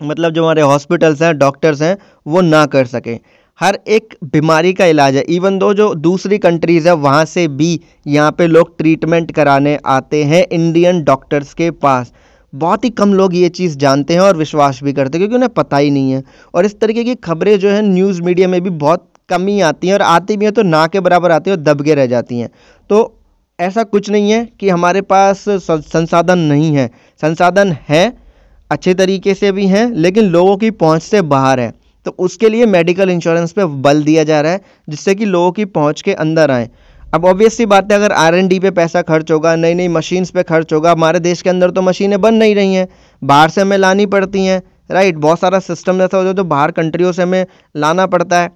मतलब 0.00 0.32
जो 0.32 0.42
हमारे 0.42 0.62
हॉस्पिटल्स 0.62 1.22
हैं 1.22 1.36
डॉक्टर्स 1.38 1.82
हैं, 1.82 1.96
वो 2.26 2.40
ना 2.40 2.64
कर 2.66 2.86
सकें। 2.86 3.18
हर 3.60 3.78
एक 3.88 4.14
बीमारी 4.24 4.72
का 4.72 4.86
इलाज 4.86 5.16
है। 5.16 5.22
इवन 5.24 5.58
दो 5.58 5.72
जो 5.74 5.92
दूसरी 5.94 6.38
कंट्रीज़ 6.38 6.88
है, 6.88 6.94
वहाँ 6.94 7.24
से 7.24 7.46
भी 7.48 7.80
यहाँ 8.06 8.30
पे 8.32 8.46
लोग 8.46 8.76
ट्रीटमेंट 8.78 9.30
कराने 9.32 9.78
आते 9.86 10.22
हैं 10.24 10.44
इंडियन 10.46 11.02
डॉक्टर्स 11.04 11.52
के 11.54 11.70
पास। 11.70 12.12
बहुत 12.52 12.84
ही 12.84 12.90
कम 12.90 13.14
लोग 13.14 13.34
ये 13.34 13.48
चीज़ 13.48 13.76
जानते 13.78 14.14
हैं 14.14 14.20
और 14.20 14.36
विश्वास 14.36 14.80
भी 14.82 14.92
करते 14.92 15.18
हैं, 15.18 15.20
क्योंकि 15.20 15.34
उन्हें 15.34 15.52
पता 15.54 15.76
ही 15.76 15.90
नहीं 15.90 16.12
है। 16.12 16.22
और 16.54 16.64
इस 16.64 16.78
तरीके 16.80 17.04
की 17.04 17.14
खबरें 17.14 17.58
जो 17.58 17.70
है 17.70 17.82
न्यूज़ 17.82 18.20
मीडिया 18.22 18.48
में 18.48 18.60
भी 18.60 18.70
बहुत 18.70 19.08
कम 19.28 19.46
ही 19.46 19.60
आती 19.60 19.86
हैं 19.86 19.94
और 19.94 20.02
आती 20.02 20.36
भी 20.36 20.44
हैं 20.44 20.54
तो 20.54 20.62
ना 20.62 20.86
के 20.86 21.00
बराबर 21.00 21.30
आती 21.30 21.50
हैं 21.50 21.56
और 21.56 21.62
दब 21.62 21.82
के 21.82 21.94
रह 21.94 22.06
जाती 22.06 22.38
हैं। 22.38 22.50
तो 22.90 23.20
ऐसा 23.58 23.82
कुछ 23.84 24.10
नहीं 24.10 24.30
है 24.30 24.44
कि 24.60 24.68
हमारे 24.68 25.00
पास 25.02 25.44
संसाधन 25.48 26.38
नहीं 26.40 26.74
है। 26.76 26.90
संसाधन 27.22 27.76
है 27.88 28.23
अच्छे 28.70 28.94
तरीके 28.94 29.34
से 29.34 29.52
भी 29.52 29.66
हैं, 29.66 29.90
लेकिन 29.90 30.24
लोगों 30.24 30.56
की 30.56 30.70
पहुँच 30.72 31.02
से 31.02 31.22
बाहर 31.24 31.60
है। 31.60 31.72
तो 32.06 32.14
उसके 32.18 32.48
लिए 32.48 32.66
मेडिकल 32.66 33.10
इंश्योरेंस 33.10 33.52
पे 33.52 33.64
बल 33.64 34.02
दिया 34.04 34.24
जा 34.24 34.40
रहा 34.40 34.52
है, 34.52 34.60
जिससे 34.88 35.14
कि 35.14 35.24
लोगों 35.24 35.52
की 35.52 35.64
पहुँच 35.66 36.02
के 36.02 36.12
अंदर 36.14 36.50
आए। 36.50 36.68
अब 37.14 37.24
ऑब्वियसली 37.24 37.66
बात 37.66 37.92
है, 37.92 37.98
अगर 37.98 38.12
आर 38.12 38.34
एन 38.34 38.48
डी 38.48 38.58
पे 38.58 38.70
पैसा 38.72 39.02
खर्च 39.02 39.30
होगा 39.30 39.54
नई 39.56 39.74
नई 39.74 39.88
मशीन्स 39.88 40.30
पे 40.30 40.42
खर्च 40.42 40.72
होगा, 40.72 40.92
हमारे 40.92 41.20
देश 41.20 41.42
के 41.42 41.50
अंदर 41.50 41.70
तो 41.70 41.82
मशीनें 41.82 42.20
बन 42.20 42.34
नहीं 42.34 42.54
रही 42.54 42.74
हैं। 42.74 42.88
बाहर 43.22 43.50
से 43.50 43.60
हमें 43.60 43.76
लानी 43.78 44.06
पड़ती 44.08 44.44
हैं 44.46 44.62
राइट 44.90 45.16
बहुत 45.16 45.40
सारा 45.40 45.58
सिस्टम 45.60 46.02
ऐसा 46.02 46.16
हो 46.16 46.24
जाए 46.24 46.34
तो 46.34 46.44
बाहर 46.44 46.70
कंट्रियों 46.70 47.12
से 47.12 47.22
हमें 47.22 47.46
लाना 47.76 48.06
पड़ता 48.06 48.40
है। 48.40 48.50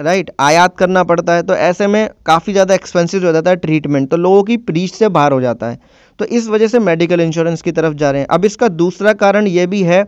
राइट, 0.00 0.30
आयात 0.40 0.76
करना 0.76 1.02
पड़ता 1.04 1.34
है 1.34 1.42
तो 1.42 1.54
ऐसे 1.54 1.86
में 1.86 2.08
काफ़ी 2.26 2.52
ज़्यादा 2.52 2.74
एक्सपेंसिव 2.74 3.26
हो 3.26 3.32
जाता 3.32 3.50
है 3.50 3.56
ट्रीटमेंट 3.58 4.08
तो 4.10 4.16
लोगों 4.16 4.42
की 4.42 4.56
रीच 4.70 4.92
से 4.92 5.08
बाहर 5.10 5.32
हो 5.32 5.40
जाता 5.40 5.66
है। 5.66 5.78
तो 6.18 6.24
इस 6.26 6.48
वजह 6.48 6.68
से 6.68 6.78
मेडिकल 6.80 7.20
इंश्योरेंस 7.20 7.62
की 7.62 7.72
तरफ़ 7.72 7.94
जा 7.94 8.10
रहे 8.10 8.20
हैं। 8.20 8.28
अब 8.28 8.44
इसका 8.44 8.68
दूसरा 8.70 9.12
कारण 9.14 9.46
ये 9.48 9.66
भी 9.66 9.82
है 9.82 10.04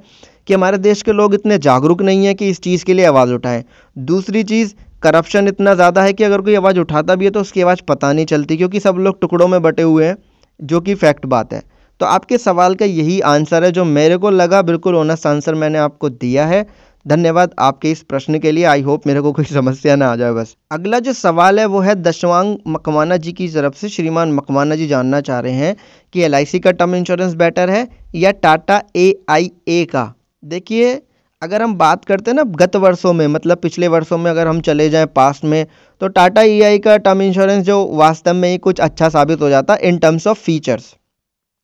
कि 0.48 0.54
हमारे 0.54 0.78
देश 0.78 1.02
के 1.02 1.12
लोग 1.12 1.34
इतने 1.34 1.58
जागरूक 1.60 2.02
नहीं 2.02 2.26
हैं 2.26 2.34
कि 2.34 2.48
इस 2.48 2.60
चीज़ 2.60 2.84
के 2.84 2.94
लिए 2.94 3.04
आवाज़ 3.06 3.32
उठाएँ। 3.32 3.62
दूसरी 3.96 4.42
चीज़ 4.44 4.74
करप्शन 5.02 5.48
इतना 5.48 5.74
ज़्यादा 5.74 6.02
है 6.02 6.12
कि 6.12 6.24
अगर 6.24 6.40
कोई 6.40 6.54
आवाज़ 6.54 6.78
उठाता 6.80 7.14
भी 7.14 7.24
है 7.24 7.30
तो 7.30 7.40
उसकी 7.40 7.60
आवाज़ 7.62 7.82
पता 7.88 8.12
नहीं 8.12 8.26
चलती, 8.26 8.56
क्योंकि 8.56 8.80
सब 8.80 8.96
लोग 8.98 9.20
टुकड़ों 9.20 9.48
में 9.48 9.60
बटे 9.62 9.82
हुए 9.82 10.06
हैं, 10.06 10.16
जो 10.60 10.80
कि 10.80 10.94
फैक्ट 10.94 11.26
बात 11.26 11.52
है। 11.52 11.62
तो 12.00 12.06
आपके 12.06 12.38
सवाल 12.38 12.74
का 12.74 12.84
यही 12.84 13.18
आंसर 13.22 13.64
है, 13.64 13.70
जो 13.72 13.84
मेरे 13.86 14.16
को 14.16 14.30
लगा 14.32 14.62
बिल्कुल 14.62 14.96
ऑनेस्ट 14.96 15.26
आंसर 15.26 15.54
मैंने 15.54 15.78
आपको 15.78 16.08
दिया 16.10 16.46
है। 16.46 16.66
धन्यवाद 17.06 17.54
आपके 17.58 17.90
इस 17.90 18.02
प्रश्न 18.02 18.38
के 18.38 18.50
लिए। 18.52 18.64
आई 18.64 18.82
होप 18.82 19.06
मेरे 19.06 19.20
को 19.20 19.32
कोई 19.32 19.44
समस्या 19.44 19.96
ना 19.96 20.10
आ 20.12 20.16
जाए 20.16 20.32
बस। 20.32 20.54
अगला 20.72 20.98
जो 20.98 21.12
सवाल 21.12 21.58
है 21.60 21.66
वो 21.66 21.80
है, 21.80 21.94
दशवांग 21.94 22.56
मकवाना 22.68 23.16
जी 23.16 23.32
की 23.32 23.48
तरफ़ 23.48 23.74
से 23.76 23.88
श्रीमान 23.88 24.32
मकवाना 24.32 24.74
जी 24.74 24.86
जानना 24.88 25.20
चाह 25.20 25.40
रहे 25.40 25.52
हैं 25.54 25.76
कि 26.14 26.22
एलआईसी 26.22 26.60
का 26.60 26.70
टर्म 26.72 26.94
इंश्योरेंस 26.94 27.34
बेटर 27.34 27.70
है 27.70 27.86
या 28.14 28.30
टाटा 28.32 28.82
ए 28.96 29.12
आई 29.30 29.50
ए 29.68 29.84
का? 29.84 30.12
देखिए, 30.42 30.94
अगर 31.42 31.62
हम 31.62 31.74
बात 31.74 32.04
करते 32.04 32.30
हैं 32.30 32.36
ना 32.36 32.42
गत 32.56 32.76
वर्षों 32.76 33.12
में 33.12 33.26
मतलब 33.26 33.58
पिछले 33.58 33.88
वर्षों 33.88 34.18
में 34.18 34.30
अगर 34.30 34.46
हम 34.46 34.60
चले 34.60 34.88
जाएँ 34.90 35.06
पास्ट 35.16 35.44
में 35.44 35.66
तो 36.00 36.08
टाटा 36.08 36.42
ई 36.42 36.78
का 36.78 36.96
टर्म 36.98 37.22
इंश्योरेंस 37.22 37.64
जो 37.66 37.84
वास्तव 37.96 38.34
में 38.34 38.48
ही 38.50 38.58
कुछ 38.58 38.80
अच्छा 38.80 39.08
साबित 39.08 39.40
हो 39.42 39.48
जाता 39.48 39.74
है 39.74 39.88
in 39.88 39.98
terms 39.98 40.26
of 40.26 40.38
features 40.38 40.94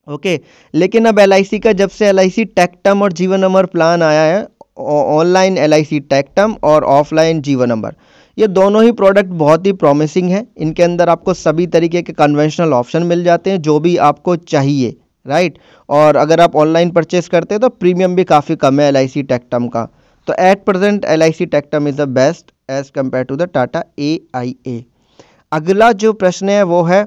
okay 0.09 0.39
लेकिन 0.75 1.05
अब 1.05 1.19
LIC 1.21 1.59
का, 1.61 1.73
जब 1.73 1.89
से 1.91 2.07
एल 2.07 2.19
आई 2.19 2.45
टेक 2.47 2.73
टर्म 2.85 3.03
और 3.03 3.13
जीवन 3.13 3.43
अमर 3.43 3.67
प्लान 3.67 4.03
आया 4.03 4.23
है 4.23 4.47
online 4.79 5.59
L 5.59 5.75
I 5.75 6.01
tech 6.01 6.29
term 6.37 6.57
और 6.65 6.85
ऑफलाइन 6.87 7.41
जीवन 7.43 7.69
नंबर 7.69 7.95
ये 8.39 8.47
दोनों 8.49 8.83
ही 8.85 8.93
प्रोडक्ट 8.93 9.29
बहुत 9.29 9.67
ही 9.67 9.73
प्रॉमिसिंग 9.75 10.31
है। 10.31 10.47
इनके 10.57 10.83
अंदर 10.83 11.09
आपको 11.09 11.35
सभी 11.35 11.67
तरीके 11.69 12.03
के 12.03 12.13
कन्वेंशनल 12.15 12.73
ऑप्शन 12.75 13.03
मिल 13.05 13.25
जाते 13.25 13.51
हैं, 13.51 13.61
जो 13.61 13.79
भी 13.81 13.97
आपको 13.99 14.37
चाहिए 14.37 14.97
राइट 15.27 15.59
और 15.89 16.17
अगर 16.17 16.41
आप 16.41 16.57
ऑनलाइन 16.57 16.91
परचेस 16.91 17.29
करते 17.29 17.55
हैं 17.55 17.61
तो 17.61 17.69
प्रीमियम 17.71 18.15
भी 18.17 18.25
काफ़ी 18.25 18.57
कम 18.57 18.81
है 18.81 18.87
एल 18.89 18.97
आई 18.97 19.09
सी 19.09 19.23
टेक्टम 19.25 19.67
का। 19.69 19.85
तो 20.29 20.35
at 20.41 20.65
present 20.65 21.05
L 21.07 21.23
I 21.23 21.33
C 21.33 21.47
tech term 21.49 21.89
is 21.89 21.97
the 21.97 22.09
best 22.11 22.53
as 22.71 22.91
compared 22.95 23.25
to 23.25 23.37
the 23.37 23.49
Tata 23.55 23.83
A 23.99 24.19
I 24.37 24.55
A 24.67 24.85
अगला 25.53 25.91
जो 25.95 26.13
प्रश्न 26.15 26.49
है, 26.49 26.63
वो 26.63 26.83
है 26.83 27.07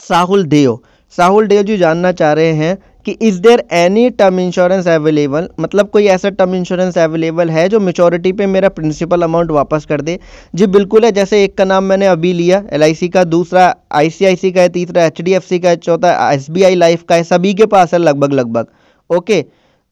साहुल 0.00 0.44
देव 0.46 0.78
साहुल 1.14 1.46
देव 1.46 1.62
जी 1.62 1.76
जानना 1.76 2.12
चाह 2.12 2.32
रहे 2.32 2.52
हैं 2.52 2.76
कि 3.06 3.12
is 3.22 3.40
there 3.40 3.62
any 3.72 4.08
term 4.12 4.40
insurance 4.40 4.88
available 4.88 5.48
मतलब 5.60 5.88
कोई 5.90 6.06
ऐसा 6.08 6.30
टर्म 6.30 6.54
इंश्योरेंस 6.54 6.98
अवेलेबल 6.98 7.50
है 7.50 7.68
जो 7.68 7.80
मेचोरिटी 7.80 8.32
पे 8.32 8.46
मेरा 8.46 8.68
प्रिंसिपल 8.70 9.22
अमाउंट 9.22 9.50
वापस 9.50 9.84
कर 9.84 10.00
दे? 10.00 10.18
जी 10.54 10.66
बिल्कुल 10.68 11.04
है, 11.04 11.12
जैसे 11.12 11.42
एक 11.44 11.56
का 11.58 11.64
नाम 11.64 11.84
मैंने 11.84 12.06
अभी 12.06 12.32
लिया 12.32 12.62
एलआईसी 12.72 13.08
का, 13.08 13.24
दूसरा 13.26 13.74
आई 13.92 14.10
का 14.44 14.60
है, 14.60 14.68
तीसरा 14.68 15.04
एचडीएफसी 15.04 15.58
का 15.58 15.68
है, 15.68 15.76
चौथा 15.78 16.32
एसबीआई 16.32 16.74
लाइफ 16.74 17.02
का 17.02 17.14
है, 17.14 17.24
सभी 17.24 17.54
के 17.54 17.66
पास 17.66 17.92
है 17.94 17.98
लगभग 18.00 18.32
लगभग। 18.32 18.66
ओके 19.10 19.44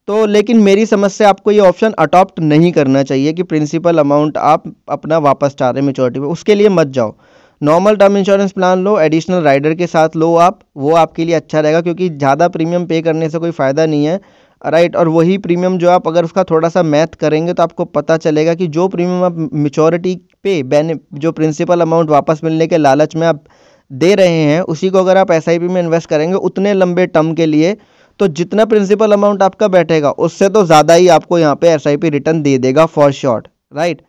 तो 0.09 0.25
लेकिन 0.26 0.61
मेरी 0.61 0.85
समझ 0.87 1.11
से 1.12 1.25
आपको 1.25 1.50
ये 1.50 1.59
ऑप्शन 1.61 1.92
अडॉप्ट 1.99 2.40
नहीं 2.40 2.71
करना 2.73 3.02
चाहिए 3.02 3.33
कि 3.33 3.42
प्रिंसिपल 3.42 3.99
अमाउंट 3.99 4.37
आप 4.38 4.62
अपना 4.90 5.19
वापस 5.21 5.54
चाह 5.59 5.71
रहे 5.71 5.81
हैं 5.81 5.87
मेचोरिटी 5.87 6.21
पे। 6.21 6.26
उसके 6.26 6.54
लिए 6.54 6.69
मत 6.71 6.87
जाओ। 6.88 7.14
नॉर्मल 7.62 7.97
टर्म 7.97 8.16
इंश्योरेंस 8.16 8.52
प्लान 8.52 8.83
लो 8.85 8.99
एडिशनल 9.00 9.42
राइडर 9.42 9.75
के 9.75 9.87
साथ 9.87 10.16
लो 10.16 10.35
आप, 10.37 10.59
वो 10.76 10.95
आपके 10.97 11.25
लिए 11.25 11.35
अच्छा 11.35 11.61
रहेगा 11.61 11.81
क्योंकि 11.81 12.09
ज़्यादा 12.09 12.49
प्रीमियम 12.49 12.87
पे 12.87 13.00
करने 13.02 13.28
से 13.31 13.38
कोई 13.38 13.50
फ़ायदा 13.50 13.85
नहीं 13.87 14.04
है 14.04 14.21
राइट 14.64 14.97
और 14.97 15.09
वही 15.09 15.37
प्रीमियम 15.38 15.76
जो 15.78 15.90
आप 15.90 16.09
अगर 16.09 16.25
उसका 16.25 16.45
थोड़ा 16.45 16.69
सा 16.69 16.83
मैथ 16.85 17.14
करेंगे 17.21 17.52
तो 17.52 17.62
आपको 17.62 17.85
पता 17.85 18.16
चलेगा 18.16 18.54
कि 18.54 18.66
जो 18.69 18.87
प्रीमियम 18.88 19.25
आप 19.25 19.37
मेचोरिटी 19.54 20.14
पे 20.42 20.62
बेनि 20.64 20.99
जो 21.14 21.33
प्रिंसिपल 21.33 21.81
अमाउंट 21.81 22.11
वापस 22.11 22.40
मिलने 22.45 22.66
के 22.66 22.76
लालच 22.78 23.16
में 23.16 23.26
आप 23.26 23.45
दे 23.90 24.14
रहे 24.14 24.42
हैं, 24.42 24.61
उसी 24.62 24.90
को 24.90 24.99
अगर 24.99 25.16
आप 25.16 25.31
एसआईपी 25.31 25.69
में 25.69 25.81
इन्वेस्ट 25.83 26.09
करेंगे 26.11 26.35
उतने 26.42 26.73
लंबे 26.75 27.07
टर्म 27.09 27.33
के 27.35 27.47
लिए 27.47 27.76
तो 28.21 28.28
जितना 28.31 28.64
प्रिंसिपल 28.64 29.12
अमाउंट 29.12 29.42
आपका 29.42 29.69
बैठेगा, 29.69 30.11
उससे 30.11 30.49
तो 30.49 30.64
ज़्यादा 30.66 30.95
ही 30.95 31.09
आपको 31.11 31.38
यहाँ 31.38 31.54
पे 31.57 31.69
एसआईपी 31.71 32.11
रिटर्न 32.11 32.42
दे 32.42 32.59
देगा 32.59 32.87
फॉर 32.88 33.12
श्योर 33.12 33.49
राइट 33.75 34.02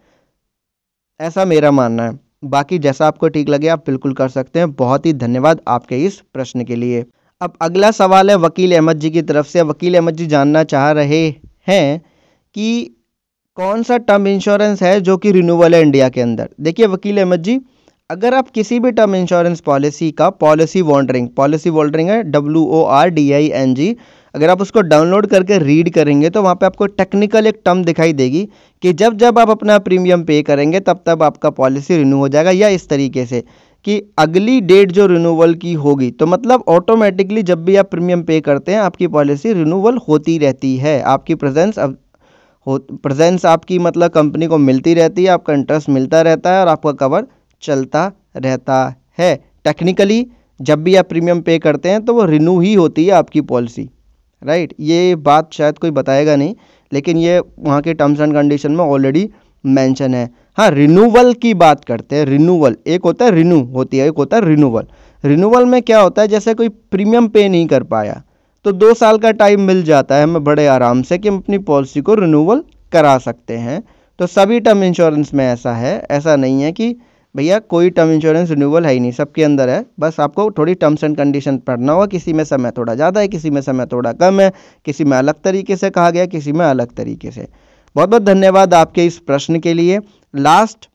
ऐसा 1.19 1.45
मेरा 1.45 1.72
मानना 1.72 2.03
है। 2.03 2.19
बाकी 2.45 2.79
जैसा 2.79 3.07
आपको 3.07 3.27
ठीक 3.29 3.50
लगे, 3.50 3.67
आप 3.67 3.83
बिल्कुल 3.85 4.13
कर 4.13 4.29
सकते 4.29 4.59
हैं। 4.59 4.71
बहुत 4.71 5.05
ही 5.05 5.13
धन्यवाद 5.13 5.62
आपके 5.67 6.03
इस 6.05 6.21
प्रश्न 6.33 6.63
के 6.63 6.75
लिए। 6.75 7.05
अब 7.41 7.53
अगला 7.62 7.91
सवाल 7.91 8.29
है, 8.29 8.35
वकील 8.38 8.75
अहमद 8.75 9.00
जी 9.00 9.09
की 9.12 9.21
तरफ़ 9.21 9.47
से। 9.47 9.62
वकील 9.62 9.95
अहमद 9.95 10.15
जी 10.15 10.25
जानना 10.25 10.63
चाह 10.63 10.91
रहे 10.91 11.23
हैं 11.67 12.00
कि 12.55 12.95
कौन 13.57 13.83
सा 13.83 13.97
टर्म 14.00 14.27
इंश्योरेंस 14.27 14.81
है 14.83 15.00
जो 15.01 15.17
कि 15.17 15.31
रिन्यूअल 15.31 15.75
है 15.75 15.81
इंडिया 15.81 16.09
के 16.09 16.21
अंदर? 16.21 16.50
देखिए 16.62 16.85
वकील 16.88 17.17
अहमद 17.17 17.41
जी, 17.41 17.59
अगर 18.09 18.33
आप 18.33 18.50
किसी 18.50 18.79
भी 18.79 18.91
टर्म 18.91 19.15
इंश्योरेंस 19.15 19.59
पॉलिसी 19.59 20.12
का, 20.12 20.29
पॉलिसी 20.29 20.81
वॉन्डरिंग 20.81 21.27
पॉलिसी 21.29 21.69
वॉन्डरिंग 21.69 22.09
है 22.09 22.21
W 22.23 22.63
O 22.63 22.83
R 22.83 23.09
D 23.09 23.31
I 23.31 23.47
N 23.53 23.73
G 23.75 23.95
अगर 24.34 24.50
आप 24.50 24.62
उसको 24.62 24.82
डाउनलोड 24.84 25.25
करके 25.28 25.58
रीड 25.60 25.90
करेंगे 25.94 26.30
तो 26.30 26.42
वहाँ 26.42 26.56
पे 26.56 26.66
आपको 26.66 26.86
टेक्निकल 26.88 27.48
एक 27.48 27.60
टर्म 27.66 27.84
दिखाई 27.84 28.13
देगी 28.13 28.48
कि 28.84 28.94
जब 28.94 29.18
जब 29.18 29.40
आप 29.40 29.50
अपना 29.50 29.78
प्रीमियम 29.80 30.24
पे 30.24 30.42
करेंगे, 30.44 30.80
तब 30.80 31.04
तब 31.08 31.24
आपका 31.24 31.50
पॉलिसी 31.52 31.98
रिन्यू 31.98 32.18
हो 32.18 32.28
जाएगा, 32.30 32.52
या 32.52 32.68
इस 32.70 32.88
तरीके 32.90 33.25
से 33.25 33.44
कि 33.86 34.02
अगली 34.20 34.60
डेट 34.63 34.92
जो 34.92 35.06
रिन्यूअल 35.08 35.54
की 35.56 35.74
होगी 35.75 36.10
तो 36.12 36.25
मतलब 36.25 36.63
ऑटोमेटिकली 36.70 37.44
जब 37.44 37.63
भी 37.66 37.75
आप 37.75 37.92
प्रीमियम 37.92 38.24
पे 38.24 38.40
करते 38.42 38.72
हैं, 38.72 38.80
आपकी 38.80 39.08
पॉलिसी 39.10 39.54
रिन्यूअल 39.54 39.98
होती 40.08 40.38
रहती 40.38 40.75
है। 40.78 41.00
आपकी 41.04 41.36
प्रेजेंस 41.36 41.80
अब 41.80 41.98
हो 42.68 42.78
प्रेजेंस 43.04 43.46
आपकी 43.46 43.80
मतलब 43.80 44.12
कंपनी 44.12 44.48
को 44.48 44.58
मिलती 44.60 44.94
रहती 44.94 45.24
है, 45.24 45.30
आपका 45.30 45.54
इंटरेस्ट 45.54 45.90
मिलता 45.92 46.22
रहता 46.22 46.54
है 46.54 46.62
और 46.62 46.68
आपका 46.68 46.92
कवर 46.98 47.28
चलता 47.63 48.12
रहता 48.38 48.86
है। 49.20 49.36
टेक्निकली 49.66 50.25
जब 50.60 50.84
भी 50.84 50.96
आप 50.96 51.10
प्रीमियम 51.10 51.42
पे 51.42 51.58
करते 51.60 51.90
हैं 51.90 52.06
तो 52.06 52.13
वो 52.13 52.25
रिन्यू 52.28 52.60
ही 52.60 52.74
होती 52.75 53.06
है 53.06 53.12
आपकी 53.13 53.42
पॉलिसी 53.44 53.90
राइट 54.43 54.73
ये 54.81 55.15
बात 55.17 55.53
शायद 55.53 55.77
कोई 55.77 55.91
बताएगा 55.91 56.35
नहीं, 56.35 56.55
लेकिन 56.91 57.17
ये 57.17 57.39
वहाँ 57.39 57.81
के 57.81 57.93
टर्म्स 57.93 58.19
एंड 58.19 58.33
कंडीशन 58.33 58.71
में 58.71 58.83
ऑलरेडी 58.85 59.29
मेंशन 59.63 60.13
है। 60.13 60.29
हाँ 60.57 60.69
रिन्यूवल 60.71 61.33
की 61.33 61.53
बात 61.55 61.85
करते 61.85 62.15
हैं 62.15 62.25
रिन्यूवल 62.25 62.75
एक 62.88 63.03
होता 63.03 63.25
है 63.25 63.31
रिन्यू 63.31 63.59
होती 63.67 63.97
है, 63.97 64.07
एक 64.07 64.17
होता 64.17 64.38
है 64.38 64.45
रिन्यूवल 64.45 64.88
रिन्यूवल 65.23 65.65
में 65.65 65.81
क्या 65.81 66.00
होता 66.00 66.21
है, 66.21 66.27
जैसे 66.27 66.53
कोई 66.53 66.69
प्रीमियम 66.69 67.27
पे 67.27 67.47
नहीं 67.50 67.67
कर 67.67 67.83
पाया 67.85 68.21
तो 68.65 68.71
दो 68.73 68.93
साल 68.93 69.17
का 69.17 69.31
टाइम 69.33 69.62
मिल 69.62 69.83
जाता 69.83 70.15
है 70.15 70.23
हमें 70.23 70.43
बड़े 70.43 70.65
आराम 70.67 71.01
से 71.03 71.17
कि 71.17 71.27
हम 71.27 71.38
अपनी 71.38 71.57
पॉलिसी 71.63 72.01
को 72.01 72.13
रिन्यूवल 72.15 72.63
करा 72.93 73.17
सकते 73.19 73.57
हैं। 73.57 73.81
तो 74.19 74.27
सभी 74.27 74.59
टर्म 74.59 74.83
इंश्योरेंस 74.83 75.33
में 75.33 75.45
ऐसा 75.45 75.73
है, 75.73 75.97
ऐसा 76.12 76.35
नहीं 76.35 76.62
है 76.62 76.71
कि 76.71 76.95
भैया, 77.36 77.58
कोई 77.60 77.90
टर्म 77.90 78.12
इंश्योरेंस 78.12 78.50
रिन्यूअल 78.50 78.86
है 78.86 78.92
ही 78.94 79.00
नहीं, 79.00 79.12
सबके 79.12 79.44
अंदर 79.44 79.70
है। 79.70 79.86
बस 80.00 80.20
आपको 80.20 80.50
थोड़ी 80.52 80.74
टर्म्स 80.75 81.04
एंड 81.04 81.18
कंडीशन 81.18 81.58
पढ़ना 81.58 81.94
होगा, 81.94 82.06
किसी 82.06 82.34
में 82.34 82.44
समय 82.44 82.72
थोड़ा 82.72 82.96
ज़्यादा 82.96 83.22
है, 83.22 83.28
किसी 83.28 83.50
में 83.50 83.62
समय 83.62 83.86
थोड़ा 83.86 84.12
कम 84.13 84.40
है, 84.40 84.52
किसी 84.86 85.04
में 85.04 85.18
अलग 85.18 85.42
तरीके 85.44 85.75
से 85.75 85.90
कहा 85.90 86.10
गया, 86.10 86.25
किसी 86.25 86.52
में 86.52 86.66
अलग 86.66 86.96
तरीके 86.96 87.32
से। 87.32 87.48
बहुत 87.96 88.10
बहुत 88.10 88.24
धन्यवाद 88.24 88.74
आपके 88.74 89.06
इस 89.06 89.18
प्रश्न 89.20 89.60
के 89.60 89.74
लिए। 89.74 90.00
लास्ट 90.34 90.90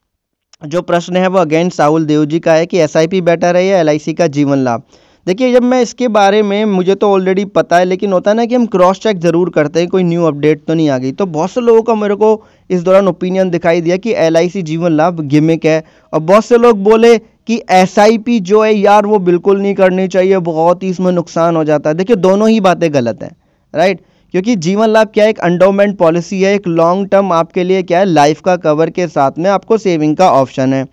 जो 0.63 0.83
प्रश्न 0.83 1.17
है, 1.17 1.27
वो 1.27 1.39
अगेन 1.39 1.69
साहुल 1.71 2.07
देव 2.07 2.25
जी 2.25 2.39
का 2.41 2.55
है 2.55 2.67
कि 2.67 2.79
एस 2.79 2.97
बेटर 2.97 3.57
है 3.57 3.65
या 3.67 3.79
एल 3.81 3.99
का 4.09 4.27
जीवन 4.29 4.59
लाभ? 4.59 4.83
देखिए, 5.29 5.53
जब 5.53 5.63
मैं 5.63 5.81
इसके 5.83 6.09
बारे 6.09 6.43
में, 6.43 6.65
मुझे 6.65 6.95
तो 6.95 7.11
ऑलरेडी 7.13 7.45
पता 7.47 7.79
है, 7.79 7.85
लेकिन 7.85 8.13
होता 8.13 8.31
है 8.31 8.37
ना 8.37 8.45
कि 8.45 8.55
हम 8.55 8.65
क्रॉस 8.67 9.01
चेक 9.01 9.19
ज़रूर 9.21 9.51
करते 9.51 9.81
हैं, 9.81 9.89
कोई 9.89 10.03
न्यू 10.03 10.25
अपडेट 10.25 10.65
तो 10.67 10.75
नहीं 10.75 10.89
आ 10.91 10.97
गई। 10.99 11.13
तो 11.13 11.27
बहुत 11.27 11.51
से 11.51 11.61
लोगों 11.61 11.83
का 11.83 11.95
मेरे 11.95 12.15
को 12.15 12.31
इस 12.71 12.83
दौरान 12.83 13.09
ओपिनियन 13.09 13.51
दिखाई 13.51 13.81
दिया 13.81 13.97
कि 13.97 14.15
एलआईसी 14.17 14.63
जीवन 14.63 14.93
लाभ 14.93 15.21
गिमिक 15.23 15.65
है। 15.65 15.83
और 16.13 16.21
बहुत 16.21 16.45
से 16.45 16.59
लोग 16.59 16.83
बोले 16.85 17.17
कि 17.19 17.61
एसआईपी 17.73 18.41
जो 18.41 18.63
है 18.63 18.73
यार, 18.75 19.07
वो 19.07 19.19
बिल्कुल 19.21 19.61
नहीं 19.61 19.75
करनी 19.75 20.09
चाहिए, 20.09 20.39
बहुत 20.39 20.83
ही 20.83 20.89
इसमें 20.89 21.13
नुकसान 21.13 21.57
हो 21.57 21.65
जाता 21.65 21.91
है। 21.91 21.97
देखिए, 21.97 22.17
दोनों 22.19 22.49
ही 22.49 22.61
बातें 22.61 22.93
गलत 22.95 23.23
हैं 23.23 23.35
राइट 23.75 24.01
क्योंकि 24.35 24.57
जीवन 24.59 24.89
लाभ 24.89 25.09
क्या 25.15 25.25
है? 25.25 25.31
एक 25.31 25.39
अंडोमेंट 25.41 25.97
पॉलिसी 25.99 26.43
है, 26.43 26.55
एक 26.55 26.69
लॉन्ग 26.69 27.09
टर्म 27.09 27.33
आपके 27.33 27.65
लिए 27.65 27.83
क्या 27.83 27.99
है? 27.99 28.05
लाइफ 28.05 28.41
का 28.41 28.57
कवर 28.59 28.91
के 28.91 29.07
साथ 29.09 29.39
में 29.39 29.51
आपको 29.51 29.79
सेविंग 29.79 30.17
का 30.17 30.31
ऑप्शन 30.33 30.73
है। 30.75 30.87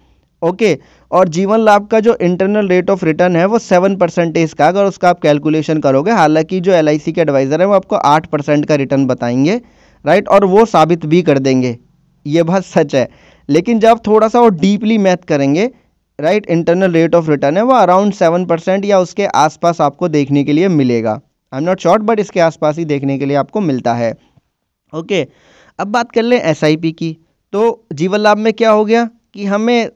ओके 0.46 0.78
और 1.12 1.30
जीवन 1.30 1.60
लाभ 1.60 1.88
का 1.88 2.00
जो 2.00 2.16
इंटरनल 2.22 2.68
रेट 2.68 2.90
ऑफ़ 2.90 3.06
रिटर्न 3.06 3.36
है 3.36 3.46
वो 3.46 3.60
सेवन 3.60 3.96
परसेंटेज 3.96 4.54
का 4.54 4.68
अगर 4.68 4.86
उसका 4.86 5.10
आप 5.10 5.20
कैलकुलेशन 5.20 5.80
करोगे 5.80 6.12
हालाँकि 6.12 6.60
जो 6.60 6.72
एलआईसी 6.72 7.12
के 7.12 7.22
एडवाइज़र 7.22 7.62
है 7.62 7.68
वो 7.68 7.74
आपको 7.74 7.96
आठ 7.96 8.25
परसेंट 8.28 8.66
का 8.66 8.75
रिटर्न 8.75 9.06
बताएँगे 9.06 9.62
राइट 10.06 10.28
और 10.28 10.46
वो 10.46 10.66
साबित 10.66 11.06
भी 11.06 11.22
कर 11.22 11.40
देंगे। 11.40 11.78
ये 12.25 12.44
बात 12.44 12.64
सच 12.64 12.96
है। 12.96 13.08
लेकिन 13.50 13.80
जब 13.80 14.00
थोड़ा 14.08 14.28
सा 14.28 14.40
वो 14.40 14.50
डीपली 14.50 14.98
मैथ 14.98 15.18
करेंगे 15.18 15.70
right 16.20 16.46
internal 16.46 16.92
rate 16.92 17.16
of 17.16 17.30
return 17.30 17.58
है 17.58 17.64
वो 17.64 17.74
अराउंड 17.74 18.14
सेवन 18.14 18.46
परसेंट 18.46 18.86
या 18.86 19.00
उसके 19.00 19.25
आसपास 19.25 19.82
आपको 19.82 20.08
देखने 20.08 20.44
के 20.44 20.54
लिए 20.54 20.68
मिलेगा। 20.68 21.22
I 21.54 21.58
am 21.58 21.64
not 21.64 21.80
short 21.80 22.04
but 22.04 22.20
इसके 22.20 22.40
आसपास 22.40 22.78
ही 22.78 22.86
देखने 22.86 23.18
के 23.18 23.25
लिए 23.25 23.38
आपको 23.38 23.62
मिलता 23.62 23.94
है। 23.94 24.12
ओके 24.94 25.24
okay, 25.24 25.34
अब 25.80 25.88
बात 25.88 26.12
कर 26.12 26.24
लें 26.24 26.54
SIP 26.54 26.92
की। 26.92 27.18
तो 27.54 27.86
जीवन 27.94 28.20
लाभ 28.20 28.38
में 28.38 28.54
क्या 28.54 28.72
हो 28.72 28.86
गया? 28.86 29.10
कि 29.34 29.46
हमें 29.46 29.90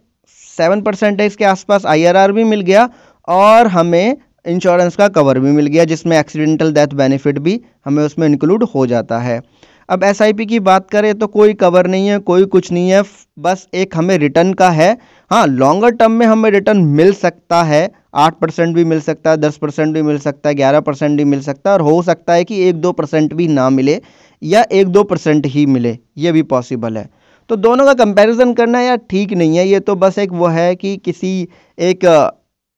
सेवन 0.60 0.82
परसेंटेज 0.82 1.36
के 1.36 1.46
आसपास 1.48 1.86
आईआरआर 1.88 2.32
भी 2.32 2.44
मिल 2.46 2.62
गया 2.64 2.90
और 3.28 3.68
हमें 3.70 4.18
इंश्योरेंस 4.46 4.96
का 4.96 5.08
कवर 5.10 5.40
भी 5.40 5.52
मिल 5.52 5.66
गया, 5.68 5.84
जिसमें 5.86 6.18
एक्सीडेंटल 6.18 6.72
डेथ 6.74 6.94
बेनिफिट 6.96 7.40
भी 7.40 7.60
हमें 7.86 8.04
उसमें 8.04 8.28
इंक्लूड 8.28 8.64
हो 8.66 8.86
जाता 8.88 9.20
है। 9.20 9.42
अब 9.90 10.04
एसआईपी 10.04 10.46
की 10.46 10.60
बात 10.62 10.90
करें 10.90 11.14
तो 11.20 11.28
कोई 11.30 11.54
कवर 11.56 11.88
नहीं 11.88 12.08
है, 12.08 12.18
कोई 12.20 12.46
कुछ 12.48 12.72
नहीं 12.72 12.90
है, 12.90 13.04
बस 13.40 13.68
एक 13.74 13.96
हमें 13.98 14.18
रिटर्न 14.18 14.54
का 14.54 14.70
है। 14.72 14.98
हाँ 15.32 15.46
लॉन्गर 15.48 15.92
टर्म 15.92 16.12
में 16.12 16.26
हमें 16.26 16.50
रिटर्न 16.52 16.82
मिल 16.92 17.14
सकता 17.16 17.62
है, 17.64 17.90
आठ 18.16 18.40
परसेंट 18.40 18.76
भी 18.76 18.84
मिल 18.86 19.02
सकता 19.02 19.32
है, 19.32 19.38
दस 19.38 19.58
परसेंट 19.58 19.94
भी 19.94 20.02
मिल 20.02 20.18
सकता 20.20 20.50
है, 20.50 20.56
ग्यारह 20.56 20.80
परसेंट 20.80 21.18
भी 21.18 21.24
मिल 21.26 21.42
सकता 21.42 21.70
है 21.70 21.78
और 21.78 21.82
हो 21.84 22.02
सकता 22.04 22.34
है 22.34 22.44
कि 22.44 22.62
एक 22.64 22.76
दो 22.78 22.92
परसेंट 22.92 23.34
भी 23.34 23.48
ना 23.50 23.70
मिले 23.70 24.00
या 24.42 24.66
एक 24.72 24.88
दो 24.88 25.04
परसेंट 25.04 25.46
ही 25.46 25.66
मिले, 25.68 25.98
ये 26.18 26.32
भी 26.32 26.44
पॉसिबल 26.46 26.98
है। 26.98 27.08
तो 27.50 27.56
दोनों 27.58 27.86
का 27.86 27.94
कंपैरिजन 27.96 28.54
करना 28.54 28.82
यार 28.82 28.98
ठीक 29.10 29.34
नहीं 29.34 29.58
है। 29.58 29.68
ये 29.68 29.80
तो 29.82 29.96
बस 29.98 30.18
एक 30.20 30.32
वो 30.34 30.48
है 30.50 30.76
कि 30.76 30.96
किसी 31.00 31.48
एक 31.78 32.06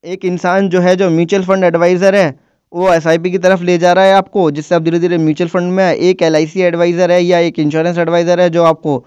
एक 0.04 0.24
इंसान 0.24 0.68
जो 0.68 0.80
है, 0.80 0.94
जो 0.96 1.10
म्यूचुअल 1.10 1.42
फंड 1.44 1.64
एडवाइज़र 1.64 2.14
है, 2.14 2.34
वो 2.72 2.92
एसआईपी 2.92 3.30
की 3.30 3.38
तरफ़ 3.38 3.62
ले 3.62 3.76
जा 3.78 3.92
रहा 3.92 4.04
है 4.04 4.14
आपको, 4.14 4.50
जिससे 4.50 4.74
आप 4.74 4.82
धीरे 4.82 4.98
धीरे 4.98 5.18
म्यूचुअल 5.18 5.48
फंड 5.50 5.72
में 5.72 5.84
एक 5.84 6.22
एलआईसी 6.22 6.60
एडवाइज़र 6.62 7.10
है 7.12 7.22
या 7.22 7.38
एक 7.40 7.58
इंश्योरेंस 7.58 7.98
एडवाइज़र 7.98 8.40
है 8.40 8.48
जो 8.50 8.64
आपको 8.64 9.04